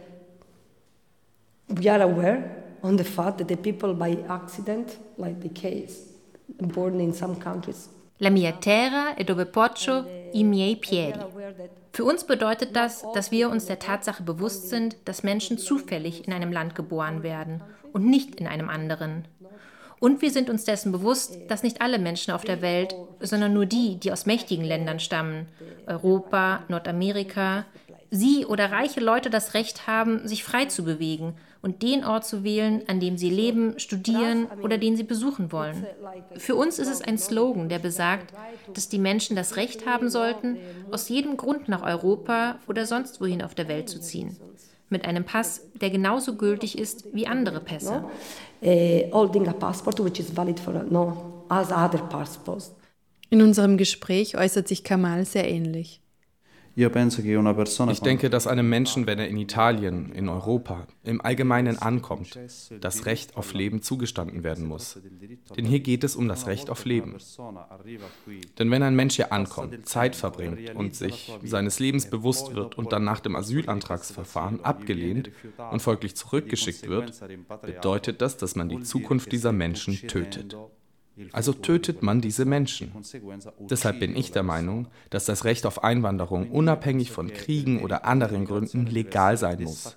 we 1.67 1.89
are 1.89 2.03
aware 2.03 2.64
on 2.85 2.99
the 2.99 3.05
fact 3.05 3.39
that 3.39 3.49
the 3.49 3.57
people 3.57 3.95
by 3.95 4.19
accident, 4.29 4.99
like 5.17 5.41
the 5.41 5.49
case 5.49 6.13
born 6.61 7.01
in 7.01 7.13
some 7.13 7.35
countries. 7.37 7.89
La 8.19 8.31
mia 8.31 8.53
terra 8.53 9.15
è 9.17 9.25
dove 9.25 9.47
poggio 9.47 10.05
i 10.33 10.45
miei 10.45 10.77
piedi. 10.77 11.19
Für 11.93 12.05
uns 12.05 12.25
bedeutet 12.25 12.77
das, 12.77 13.05
dass 13.15 13.31
wir 13.31 13.51
uns 13.51 13.67
der 13.67 13.79
Tatsache 13.79 14.23
bewusst 14.23 14.69
sind, 14.69 14.97
dass 15.05 15.23
Menschen 15.23 15.59
zufällig 15.59 16.27
in 16.27 16.33
einem 16.33 16.53
Land 16.53 16.75
geboren 16.75 17.23
werden 17.23 17.63
und 17.93 18.05
nicht 18.05 18.37
in 18.37 18.47
einem 18.47 18.69
anderen. 18.69 19.27
Und 20.01 20.21
wir 20.21 20.31
sind 20.31 20.51
uns 20.51 20.65
dessen 20.65 20.93
bewusst, 20.93 21.39
dass 21.49 21.63
nicht 21.63 21.81
alle 21.81 21.99
Menschen 21.99 22.33
auf 22.33 22.45
der 22.45 22.61
Welt, 22.61 22.95
sondern 23.21 23.55
nur 23.55 23.65
die, 23.65 23.99
die 23.99 24.13
aus 24.13 24.27
mächtigen 24.27 24.65
Ländern 24.65 25.01
stammen, 25.01 25.47
Europa, 25.87 26.65
Nordamerika, 26.69 27.65
sie 28.11 28.45
oder 28.45 28.71
reiche 28.71 29.01
Leute 29.01 29.31
das 29.31 29.55
Recht 29.55 29.87
haben, 29.87 30.27
sich 30.29 30.45
frei 30.45 30.67
zu 30.67 30.85
bewegen 30.85 31.35
und 31.65 31.83
den 31.83 32.05
Ort 32.05 32.27
zu 32.27 32.45
wählen, 32.45 32.83
an 32.89 33.01
dem 33.01 33.17
sie 33.17 33.31
leben, 33.31 33.79
studieren 33.79 34.49
oder 34.63 34.77
den 34.77 34.99
sie 34.99 35.03
besuchen 35.03 35.51
wollen. 35.51 35.87
Für 36.37 36.57
uns 36.57 36.79
ist 36.79 36.89
es 36.89 37.01
ein 37.01 37.17
Slogan, 37.17 37.71
der 37.71 37.79
besagt, 37.79 38.35
dass 38.75 38.91
die 38.91 38.99
Menschen 38.99 39.35
das 39.35 39.57
Recht 39.57 39.87
haben 39.87 40.11
sollten, 40.11 40.59
aus 40.91 41.09
jedem 41.09 41.39
Grund 41.39 41.71
nach 41.71 41.83
Europa 41.83 42.57
oder 42.69 42.85
sonst 42.85 43.19
wohin 43.23 43.43
auf 43.43 43.55
der 43.55 43.67
Welt 43.67 43.89
zu 43.89 43.99
ziehen. 43.99 44.37
Mit 44.91 45.07
einem 45.07 45.25
Pass, 45.25 45.63
der 45.81 45.89
genauso 45.89 46.37
gültig 46.37 46.77
ist 46.79 47.07
wie 47.15 47.27
andere 47.27 47.61
Pässe. 47.61 48.05
holding 48.63 49.49
a 49.49 49.55
passport 49.55 50.05
which 50.05 50.21
is 50.21 50.37
valid 50.37 50.61
for 50.61 50.85
no 50.91 51.45
as 51.49 51.73
other 51.73 51.99
passports. 52.11 52.75
In 53.31 53.41
unserem 53.41 53.79
Gespräch 53.79 54.37
äußert 54.37 54.69
sich 54.69 54.85
Kamal 54.85 55.25
sehr 55.25 55.49
ähnlich. 55.51 56.04
Ich 56.77 58.01
denke, 58.01 58.31
dass 58.31 58.47
einem 58.47 58.69
Menschen, 58.69 59.07
wenn 59.07 59.19
er 59.19 59.29
in 59.29 59.37
Italien, 59.37 60.13
in 60.13 60.29
Europa, 60.29 60.87
im 61.05 61.21
Allgemeinen 61.21 61.79
ankommt, 61.79 62.39
das 62.81 63.07
Recht 63.07 63.37
auf 63.37 63.55
Leben 63.55 63.83
zugestanden 63.83 64.43
werden 64.43 64.67
muss. 64.67 64.99
Denn 65.57 65.65
hier 65.65 65.81
geht 65.81 66.03
es 66.03 66.17
um 66.17 66.27
das 66.27 66.47
Recht 66.47 66.71
auf 66.71 66.85
Leben. 66.85 67.17
Denn 68.59 68.71
wenn 68.71 68.83
ein 68.83 68.97
Mensch 68.97 69.17
hier 69.17 69.33
ankommt, 69.33 69.87
Zeit 69.87 70.17
verbringt 70.17 70.75
und 70.75 70.97
sich 70.97 71.33
seines 71.45 71.79
Lebens 71.79 72.11
bewusst 72.11 72.55
wird 72.55 72.77
und 72.77 72.93
dann 72.93 73.05
nach 73.05 73.21
dem 73.21 73.37
Asylantragsverfahren 73.37 74.65
abgelehnt 74.65 75.31
und 75.71 75.81
folglich 75.81 76.17
zurückgeschickt 76.17 76.89
wird, 76.89 77.21
bedeutet 77.63 78.21
das, 78.21 78.37
dass 78.37 78.57
man 78.57 78.69
die 78.69 78.81
Zukunft 78.81 79.31
dieser 79.31 79.53
Menschen 79.53 79.95
tötet. 80.09 80.57
Also 81.33 81.53
tötet 81.53 82.03
man 82.03 82.21
diese 82.21 82.45
Menschen. 82.45 82.93
Deshalb 83.71 84.01
bin 84.01 84.17
ich 84.17 84.33
der 84.33 84.43
Meinung, 84.43 84.89
dass 85.11 85.25
das 85.25 85.45
Recht 85.45 85.65
auf 85.67 85.85
Einwanderung 85.85 86.51
unabhängig 86.51 87.11
von 87.13 87.33
Kriegen 87.33 87.83
oder 87.83 88.05
anderen 88.05 88.45
Gründen 88.45 88.87
legal 88.87 89.37
sein 89.37 89.63
muss. 89.63 89.97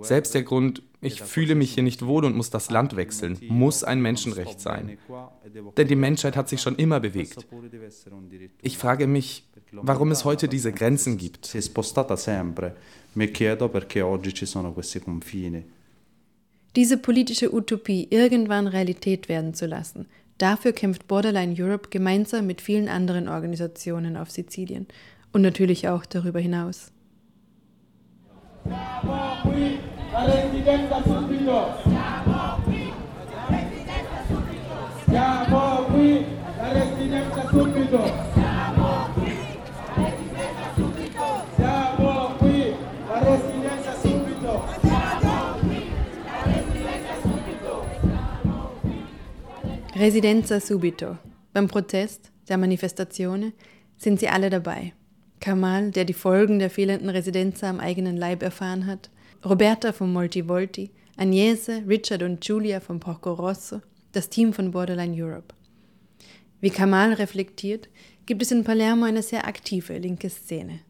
Selbst 0.00 0.34
der 0.34 0.42
Grund, 0.42 0.82
ich 1.00 1.22
fühle 1.22 1.54
mich 1.54 1.74
hier 1.74 1.82
nicht 1.82 2.04
wohl 2.04 2.24
und 2.24 2.36
muss 2.36 2.50
das 2.50 2.70
Land 2.70 2.96
wechseln, 2.96 3.38
muss 3.48 3.84
ein 3.84 4.00
Menschenrecht 4.00 4.60
sein. 4.60 4.98
Denn 5.76 5.88
die 5.88 5.96
Menschheit 5.96 6.36
hat 6.36 6.48
sich 6.48 6.60
schon 6.60 6.76
immer 6.76 6.98
bewegt. 6.98 7.46
Ich 8.62 8.78
frage 8.78 9.06
mich, 9.06 9.48
warum 9.72 10.10
es 10.10 10.24
heute 10.24 10.48
diese 10.48 10.72
Grenzen 10.72 11.18
gibt. 11.18 11.46
Si 11.46 11.58
è 11.58 11.62
spostata 11.62 12.16
sempre. 12.16 12.76
Mi 13.14 13.30
chiedo 13.30 13.68
perché 13.68 14.02
oggi 14.02 14.32
ci 14.32 14.46
sono 14.46 14.72
questi 14.72 15.00
confini. 15.00 15.64
Diese 16.74 16.96
politische 16.96 17.50
Utopie 17.52 18.08
irgendwann 18.08 18.66
Realität 18.66 19.28
werden 19.28 19.52
zu 19.52 19.66
lassen, 19.66 20.06
dafür 20.42 20.72
kämpft 20.72 21.06
Borderline 21.06 21.54
Europe 21.56 21.88
gemeinsam 21.90 22.46
mit 22.46 22.60
vielen 22.60 22.88
anderen 22.88 23.28
Organisationen 23.28 24.16
auf 24.16 24.30
Sizilien 24.30 24.86
und 25.32 25.42
natürlich 25.42 25.88
auch 25.88 26.04
darüber 26.04 26.40
hinaus. 26.40 26.92
Siamo 35.12 35.84
qui, 35.92 36.24
la. 37.90 38.31
Residenza 50.02 50.58
subito. 50.58 51.16
Beim 51.52 51.68
Protest, 51.68 52.32
der 52.48 52.58
Manifestazione, 52.58 53.52
sind 53.96 54.18
sie 54.18 54.26
alle 54.26 54.50
dabei. 54.50 54.94
Kamal, 55.38 55.92
der 55.92 56.04
die 56.04 56.12
Folgen 56.12 56.58
der 56.58 56.70
fehlenden 56.70 57.08
Residenza 57.08 57.70
am 57.70 57.78
eigenen 57.78 58.16
Leib 58.16 58.42
erfahren 58.42 58.86
hat, 58.86 59.10
Roberta 59.44 59.92
von 59.92 60.12
Moltivolti, 60.12 60.90
Agnese, 61.16 61.84
Richard 61.86 62.24
und 62.24 62.44
Julia 62.44 62.80
von 62.80 62.98
Porco 62.98 63.32
Rosso, 63.32 63.80
das 64.10 64.28
Team 64.28 64.52
von 64.52 64.72
Borderline 64.72 65.14
Europe. 65.14 65.54
Wie 66.60 66.70
Kamal 66.70 67.12
reflektiert, 67.12 67.88
gibt 68.26 68.42
es 68.42 68.50
in 68.50 68.64
Palermo 68.64 69.04
eine 69.04 69.22
sehr 69.22 69.46
aktive 69.46 69.98
linke 69.98 70.30
Szene. 70.30 70.80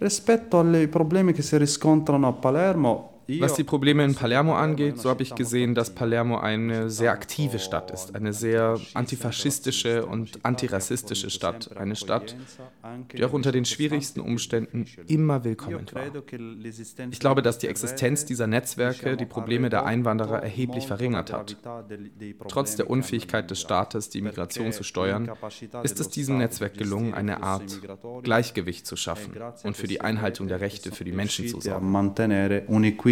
Rispetto 0.00 0.60
ai 0.60 0.88
problemi 0.88 1.34
che 1.34 1.42
si 1.42 1.58
riscontrano 1.58 2.28
a 2.28 2.32
Palermo, 2.32 3.09
Was 3.38 3.54
die 3.54 3.64
Probleme 3.64 4.04
in 4.04 4.14
Palermo 4.14 4.54
angeht, 4.54 4.98
so 4.98 5.08
habe 5.08 5.22
ich 5.22 5.34
gesehen, 5.34 5.74
dass 5.74 5.90
Palermo 5.90 6.38
eine 6.38 6.90
sehr 6.90 7.12
aktive 7.12 7.58
Stadt 7.58 7.90
ist, 7.90 8.14
eine 8.14 8.32
sehr 8.32 8.78
antifaschistische 8.94 10.06
und 10.06 10.44
antirassistische 10.44 11.30
Stadt, 11.30 11.76
eine 11.76 11.96
Stadt, 11.96 12.36
die 13.12 13.24
auch 13.24 13.32
unter 13.32 13.52
den 13.52 13.64
schwierigsten 13.64 14.20
Umständen 14.20 14.86
immer 15.06 15.44
willkommen 15.44 15.86
war. 15.92 16.02
Ich 17.10 17.20
glaube, 17.20 17.42
dass 17.42 17.58
die 17.58 17.68
Existenz 17.68 18.24
dieser 18.24 18.46
Netzwerke 18.46 19.16
die 19.16 19.26
Probleme 19.26 19.70
der 19.70 19.84
Einwanderer 19.84 20.42
erheblich 20.42 20.86
verringert 20.86 21.32
hat. 21.32 21.56
Trotz 22.48 22.76
der 22.76 22.90
Unfähigkeit 22.90 23.50
des 23.50 23.60
Staates, 23.60 24.08
die 24.08 24.22
Migration 24.22 24.72
zu 24.72 24.82
steuern, 24.82 25.30
ist 25.82 26.00
es 26.00 26.08
diesem 26.08 26.38
Netzwerk 26.38 26.74
gelungen, 26.74 27.14
eine 27.14 27.42
Art 27.42 27.80
Gleichgewicht 28.22 28.86
zu 28.86 28.96
schaffen 28.96 29.34
und 29.62 29.76
für 29.76 29.86
die 29.86 30.00
Einhaltung 30.00 30.48
der 30.48 30.60
Rechte 30.60 30.90
für 30.90 31.04
die 31.04 31.12
Menschen 31.12 31.46
zu 31.48 31.60
sorgen 31.60 31.90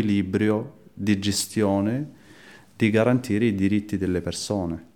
equilibrio 0.09 0.72
di 0.94 1.18
gestione 1.18 2.16
di 2.76 2.90
garantire 2.90 3.46
i 3.46 3.54
diritti 3.54 3.98
delle 3.98 4.20
persone. 4.20 4.86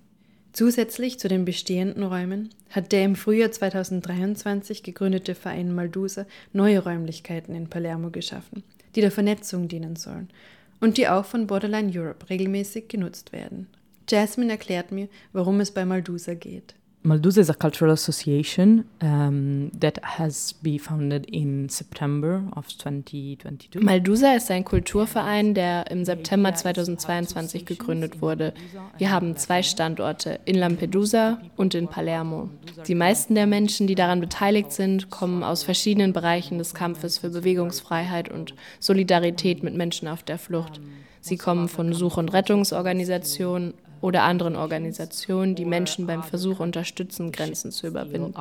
Zusätzlich 0.53 1.19
zu 1.19 1.29
den 1.29 1.45
bestehenden 1.45 2.03
Räumen 2.03 2.51
hat 2.71 2.93
der 2.93 3.05
im 3.05 3.17
Frühjahr 3.17 3.51
2023 3.51 4.83
gegründete 4.83 5.35
Verein 5.35 5.75
Maldusa 5.75 6.27
neue 6.53 6.79
Räumlichkeiten 6.79 7.55
in 7.55 7.69
Palermo 7.69 8.11
geschaffen, 8.11 8.63
die 8.95 9.01
der 9.01 9.11
Vernetzung 9.11 9.69
dienen 9.69 9.97
sollen 9.97 10.29
und 10.81 10.97
die 10.97 11.09
auch 11.09 11.25
von 11.25 11.47
Borderline 11.47 11.91
Europe 11.95 12.29
regelmäßig 12.29 12.89
genutzt 12.89 13.33
werden. 13.33 13.67
Jasmine 14.09 14.53
erklärt 14.53 14.93
mir, 14.93 15.09
worum 15.33 15.61
es 15.61 15.71
bei 15.71 15.85
Maldusa 15.85 16.35
geht. 16.35 16.75
Maldusa 17.05 17.41
is 17.41 17.51
a 17.51 17.55
cultural 17.55 17.93
association 17.93 18.85
um, 19.01 19.71
that 19.71 19.99
has 20.05 20.53
been 20.63 20.79
founded 20.79 21.27
in 21.27 21.69
September 21.69 22.45
of 22.55 22.69
2022. 22.69 23.83
Maldusa 23.83 24.37
ist 24.37 24.49
ein 24.53 24.65
Kulturverein, 24.65 25.55
der 25.55 25.91
im 25.91 26.05
September 26.05 26.55
2022 26.55 27.67
gegründet 27.67 28.23
wurde. 28.23 28.55
Wir 28.99 29.11
haben 29.11 29.37
zwei 29.37 29.65
Standorte, 29.65 30.39
in 30.45 30.55
Lampedusa 30.55 31.39
und 31.57 31.75
in 31.75 31.89
Palermo. 31.89 32.49
Die 32.87 32.95
meisten 32.95 33.35
der 33.35 33.49
Menschen, 33.49 33.89
die 33.89 33.97
daran 33.97 34.21
beteiligt 34.21 34.71
sind, 34.71 35.11
kommen 35.11 35.43
aus 35.43 35.65
verschiedenen 35.65 36.13
Bereichen 36.13 36.59
des 36.59 36.73
Kampfes 36.73 37.19
für 37.19 37.31
Bewegungsfreiheit 37.31 38.29
und 38.29 38.55
Solidarität 38.79 39.65
mit 39.65 39.75
Menschen 39.75 40.07
auf 40.07 40.23
der 40.23 40.39
Flucht. 40.39 40.81
Sie 41.21 41.37
kommen 41.37 41.69
von 41.69 41.93
Such- 41.93 42.17
und 42.17 42.33
Rettungsorganisationen, 42.33 43.75
oder 44.03 44.25
anderen 44.25 44.57
Organisationen, 44.57 45.55
die 45.55 45.65
Menschen 45.65 46.07
beim 46.07 46.23
Versuch 46.23 46.61
unterstützen, 46.61 47.33
Grenzen 47.33 47.71
zu 47.71 47.87
überwinden. 47.87 48.35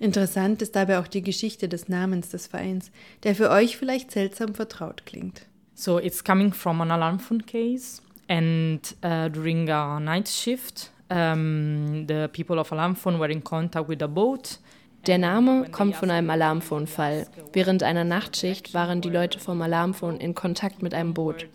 Interessant 0.00 0.60
ist 0.60 0.74
dabei 0.74 0.98
auch 0.98 1.06
die 1.06 1.22
Geschichte 1.22 1.68
des 1.68 1.88
Namens 1.88 2.30
des 2.30 2.48
Vereins, 2.48 2.90
der 3.22 3.36
für 3.36 3.50
euch 3.50 3.76
vielleicht 3.76 4.10
seltsam 4.10 4.54
vertraut 4.54 5.06
klingt. 5.06 5.46
So 5.74 5.98
it's 6.00 6.24
coming 6.24 6.52
from 6.52 6.80
an 6.80 6.90
alarm 6.90 7.20
phone 7.20 7.46
case 7.46 8.00
and 8.28 8.80
uh, 9.04 9.28
during 9.28 9.68
a 9.70 10.00
night 10.00 10.28
shift 10.28 10.90
um, 11.10 12.06
the 12.08 12.28
people 12.32 12.58
of 12.58 12.72
alarm 12.72 12.96
phone 12.96 13.18
were 13.18 13.30
in 13.30 13.42
contact 13.42 13.88
with 13.88 14.02
a 14.02 14.06
boat 14.06 14.58
der 15.06 15.18
Name 15.18 15.66
kommt 15.70 15.96
von 15.96 16.10
einem 16.10 16.30
Alarmphone-Fall. 16.30 17.26
Während 17.52 17.82
einer 17.82 18.04
Nachtschicht 18.04 18.72
waren 18.72 19.02
die 19.02 19.10
Leute 19.10 19.38
vom 19.38 19.60
Alarmphone 19.60 20.16
in 20.16 20.34
Kontakt 20.34 20.82
mit 20.82 20.94
einem 20.94 21.12
Boot. 21.12 21.46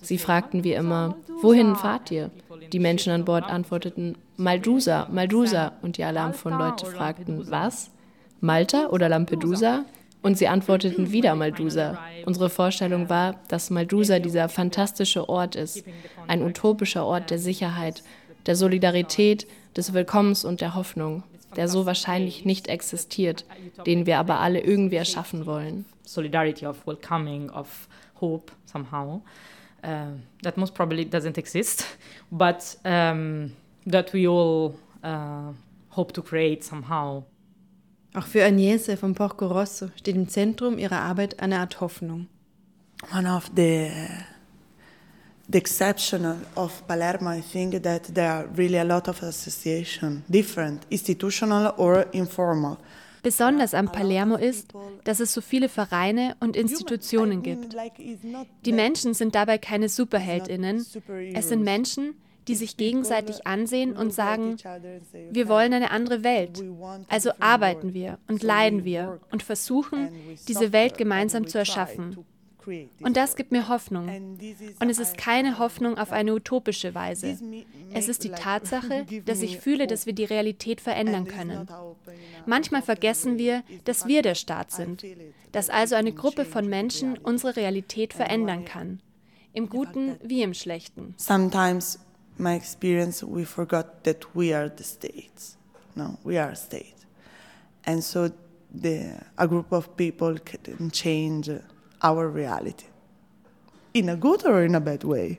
Sie 0.00 0.18
fragten 0.18 0.64
wie 0.64 0.72
immer, 0.72 1.16
wohin 1.40 1.76
fahrt 1.76 2.10
ihr? 2.10 2.30
Die 2.72 2.78
Menschen 2.78 3.12
an 3.12 3.24
Bord 3.24 3.44
antworteten, 3.44 4.16
Maldusa, 4.36 5.08
Maldusa. 5.10 5.72
Und 5.82 5.96
die 5.96 6.04
Alarmphone-Leute 6.04 6.86
fragten, 6.86 7.50
was? 7.50 7.90
Malta 8.40 8.88
oder 8.88 9.08
Lampedusa? 9.08 9.84
Und 10.22 10.38
sie 10.38 10.48
antworteten 10.48 11.10
wieder 11.10 11.34
Maldusa. 11.34 11.98
Unsere 12.26 12.48
Vorstellung 12.48 13.08
war, 13.08 13.36
dass 13.48 13.70
Maldusa 13.70 14.20
dieser 14.20 14.48
fantastische 14.48 15.28
Ort 15.28 15.56
ist, 15.56 15.84
ein 16.28 16.42
utopischer 16.42 17.04
Ort 17.04 17.30
der 17.30 17.38
Sicherheit, 17.38 18.02
der 18.46 18.56
Solidarität, 18.56 19.46
des 19.76 19.92
Willkommens 19.92 20.44
und 20.44 20.60
der 20.60 20.74
Hoffnung, 20.74 21.22
der 21.56 21.68
so 21.68 21.86
wahrscheinlich 21.86 22.44
nicht 22.44 22.68
existiert, 22.68 23.44
den 23.86 24.06
wir 24.06 24.18
aber 24.18 24.40
alle 24.40 24.60
irgendwie 24.60 24.96
erschaffen 24.96 25.46
wollen. 25.46 25.84
Solidarity 26.04 26.66
of 26.66 26.86
welcoming, 26.86 27.50
of 27.50 27.88
hope 28.20 28.52
somehow. 28.66 29.22
Uh, 29.82 30.12
that 30.42 30.56
most 30.56 30.74
probably 30.74 31.04
doesn't 31.04 31.38
exist, 31.38 31.86
but 32.32 32.76
um, 32.84 33.50
that 33.84 34.12
we 34.12 34.28
all 34.28 34.76
uh, 35.02 35.52
hope 35.88 36.12
to 36.12 36.22
create 36.22 36.62
somehow. 36.62 37.24
Auch 38.14 38.26
für 38.26 38.44
Agnese 38.44 38.96
von 38.96 39.14
Porco 39.14 39.46
Rosso 39.46 39.88
steht 39.96 40.14
im 40.14 40.28
Zentrum 40.28 40.78
ihrer 40.78 41.00
Arbeit 41.00 41.40
eine 41.40 41.58
Art 41.58 41.80
Hoffnung. 41.80 42.28
One 43.12 43.26
of 43.26 43.50
the 43.56 43.90
the 45.48 45.58
exception 45.58 46.44
of 46.54 46.86
Palermo, 46.86 47.30
I 47.30 47.40
think 47.40 47.82
that 47.82 48.14
there 48.14 48.30
are 48.30 48.46
really 48.56 48.78
a 48.78 48.84
lot 48.84 49.08
of 49.08 49.22
association, 49.22 50.24
different, 50.28 50.86
institutional 50.90 51.74
or 51.76 52.06
informal. 52.12 52.78
Besonders 53.22 53.74
am 53.74 53.90
Palermo 53.92 54.36
ist, 54.36 54.72
dass 55.04 55.20
es 55.20 55.32
so 55.32 55.40
viele 55.40 55.68
Vereine 55.68 56.36
und 56.40 56.56
Institutionen 56.56 57.42
gibt. 57.42 57.76
Die 58.64 58.72
Menschen 58.72 59.14
sind 59.14 59.34
dabei 59.34 59.58
keine 59.58 59.88
Superheldinnen. 59.88 60.84
Es 61.34 61.48
sind 61.48 61.62
Menschen, 61.62 62.14
die 62.48 62.56
sich 62.56 62.76
gegenseitig 62.76 63.46
ansehen 63.46 63.96
und 63.96 64.12
sagen, 64.12 64.56
wir 65.30 65.48
wollen 65.48 65.72
eine 65.72 65.90
andere 65.92 66.24
Welt. 66.24 66.62
Also 67.08 67.30
arbeiten 67.38 67.94
wir 67.94 68.18
und 68.26 68.42
leiden 68.42 68.84
wir 68.84 69.20
und 69.30 69.42
versuchen, 69.42 70.10
diese 70.48 70.72
Welt 70.72 70.98
gemeinsam 70.98 71.46
zu 71.46 71.58
erschaffen. 71.58 72.24
Und 73.00 73.16
das 73.16 73.36
gibt 73.36 73.52
mir 73.52 73.68
Hoffnung. 73.68 74.08
Und 74.80 74.90
es 74.90 74.98
ist 74.98 75.16
keine 75.16 75.58
Hoffnung 75.58 75.98
auf 75.98 76.12
eine 76.12 76.34
utopische 76.34 76.94
Weise. 76.94 77.38
Es 77.92 78.08
ist 78.08 78.24
die 78.24 78.28
Tatsache, 78.30 79.06
dass 79.24 79.42
ich 79.42 79.58
fühle, 79.58 79.86
dass 79.86 80.06
wir 80.06 80.12
die 80.12 80.24
Realität 80.24 80.80
verändern 80.80 81.26
können. 81.26 81.68
Manchmal 82.46 82.82
vergessen 82.82 83.38
wir, 83.38 83.62
dass 83.84 84.06
wir 84.06 84.22
der 84.22 84.34
Staat 84.34 84.70
sind, 84.70 85.04
dass 85.52 85.70
also 85.70 85.94
eine 85.94 86.12
Gruppe 86.12 86.44
von 86.44 86.68
Menschen 86.68 87.18
unsere 87.18 87.56
Realität 87.56 88.14
verändern 88.14 88.64
kann. 88.64 89.00
Im 89.54 89.68
Guten 89.68 90.16
wie 90.22 90.42
im 90.42 90.54
Schlechten. 90.54 91.14
Sometimes 91.18 91.98
my 92.38 92.56
experience 92.56 93.22
we 93.22 93.44
forgot 93.44 94.02
that 94.04 94.26
we 94.34 94.56
are 94.56 94.72
the 94.74 94.84
states. 94.84 95.58
No, 95.94 96.16
we 96.24 96.40
are 96.40 96.52
a 96.52 96.56
state. 96.56 96.94
And 97.84 98.02
so 98.02 98.30
the, 98.72 99.12
a 99.36 99.46
group 99.46 99.72
of 99.72 99.94
people 99.96 100.36
can 100.38 100.90
change 100.90 101.50
our 102.02 102.28
reality 102.28 102.86
in 103.94 104.08
a 104.08 104.16
good 104.16 104.44
or 104.44 104.62
in 104.62 104.74
a 104.74 104.80
bad 104.80 105.04
way. 105.04 105.38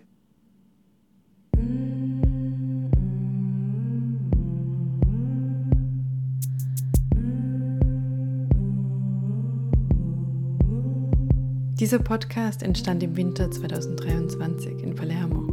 Dieser 11.80 12.00
Podcast 12.00 12.64
entstand 12.64 13.04
im 13.04 13.18
Winter 13.18 13.52
2023 13.52 14.84
in 14.84 14.96
Palermo. 14.96 15.44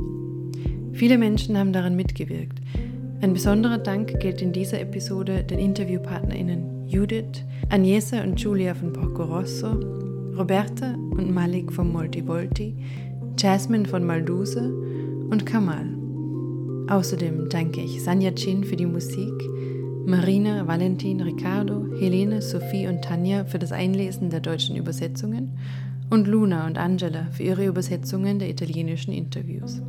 Viele 0.93 1.19
Menschen 1.19 1.59
haben 1.59 1.73
daran 1.73 1.97
mitgewirkt. 1.97 2.61
Ein 3.21 3.33
besonderer 3.33 3.79
Dank 3.79 4.21
gilt 4.21 4.41
in 4.41 4.53
dieser 4.53 4.81
Episode 4.81 5.43
den 5.43 5.59
InterviewpartnerInnen 5.59 6.87
Judith, 6.87 7.45
Agnese 7.69 8.23
und 8.23 8.39
Julia 8.41 8.75
von 8.75 8.93
Porco 8.93 9.25
Rosso, 9.25 10.10
Roberta 10.37 10.95
und 10.95 11.33
Malik 11.33 11.73
von 11.73 11.93
Moltivolti, 11.93 12.75
Jasmine 13.39 13.87
von 13.87 14.05
Malduse 14.05 14.73
und 15.31 15.45
Kamal. 15.47 15.87
Außerdem 16.89 17.49
danke 17.49 17.81
ich 17.81 18.03
Sanja 18.03 18.33
Chin 18.33 18.65
für 18.65 18.77
die 18.77 18.87
Musik, 18.87 19.33
Marina, 20.07 20.67
Valentin, 20.67 21.21
Ricardo, 21.21 21.87
Helene, 21.99 22.43
Sophie 22.43 22.87
und 22.87 23.03
Tanja 23.03 23.45
für 23.45 23.59
das 23.59 23.73
Einlesen 23.73 24.31
der 24.31 24.41
deutschen 24.41 24.77
Übersetzungen 24.77 25.57
und 26.11 26.27
Luna 26.27 26.67
und 26.67 26.79
Angela 26.79 27.29
für 27.33 27.45
ihre 27.45 27.67
Übersetzungen 27.67 28.39
der 28.39 28.51
italienischen 28.51 29.13
Interviews. 29.13 29.81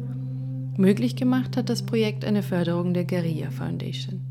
Möglich 0.78 1.16
gemacht 1.16 1.58
hat 1.58 1.70
das 1.70 1.84
Projekt 1.84 2.24
eine 2.24 2.44
Förderung 2.44 2.94
der 2.94 3.06
Guerilla 3.06 3.52
Foundation. 3.52 4.31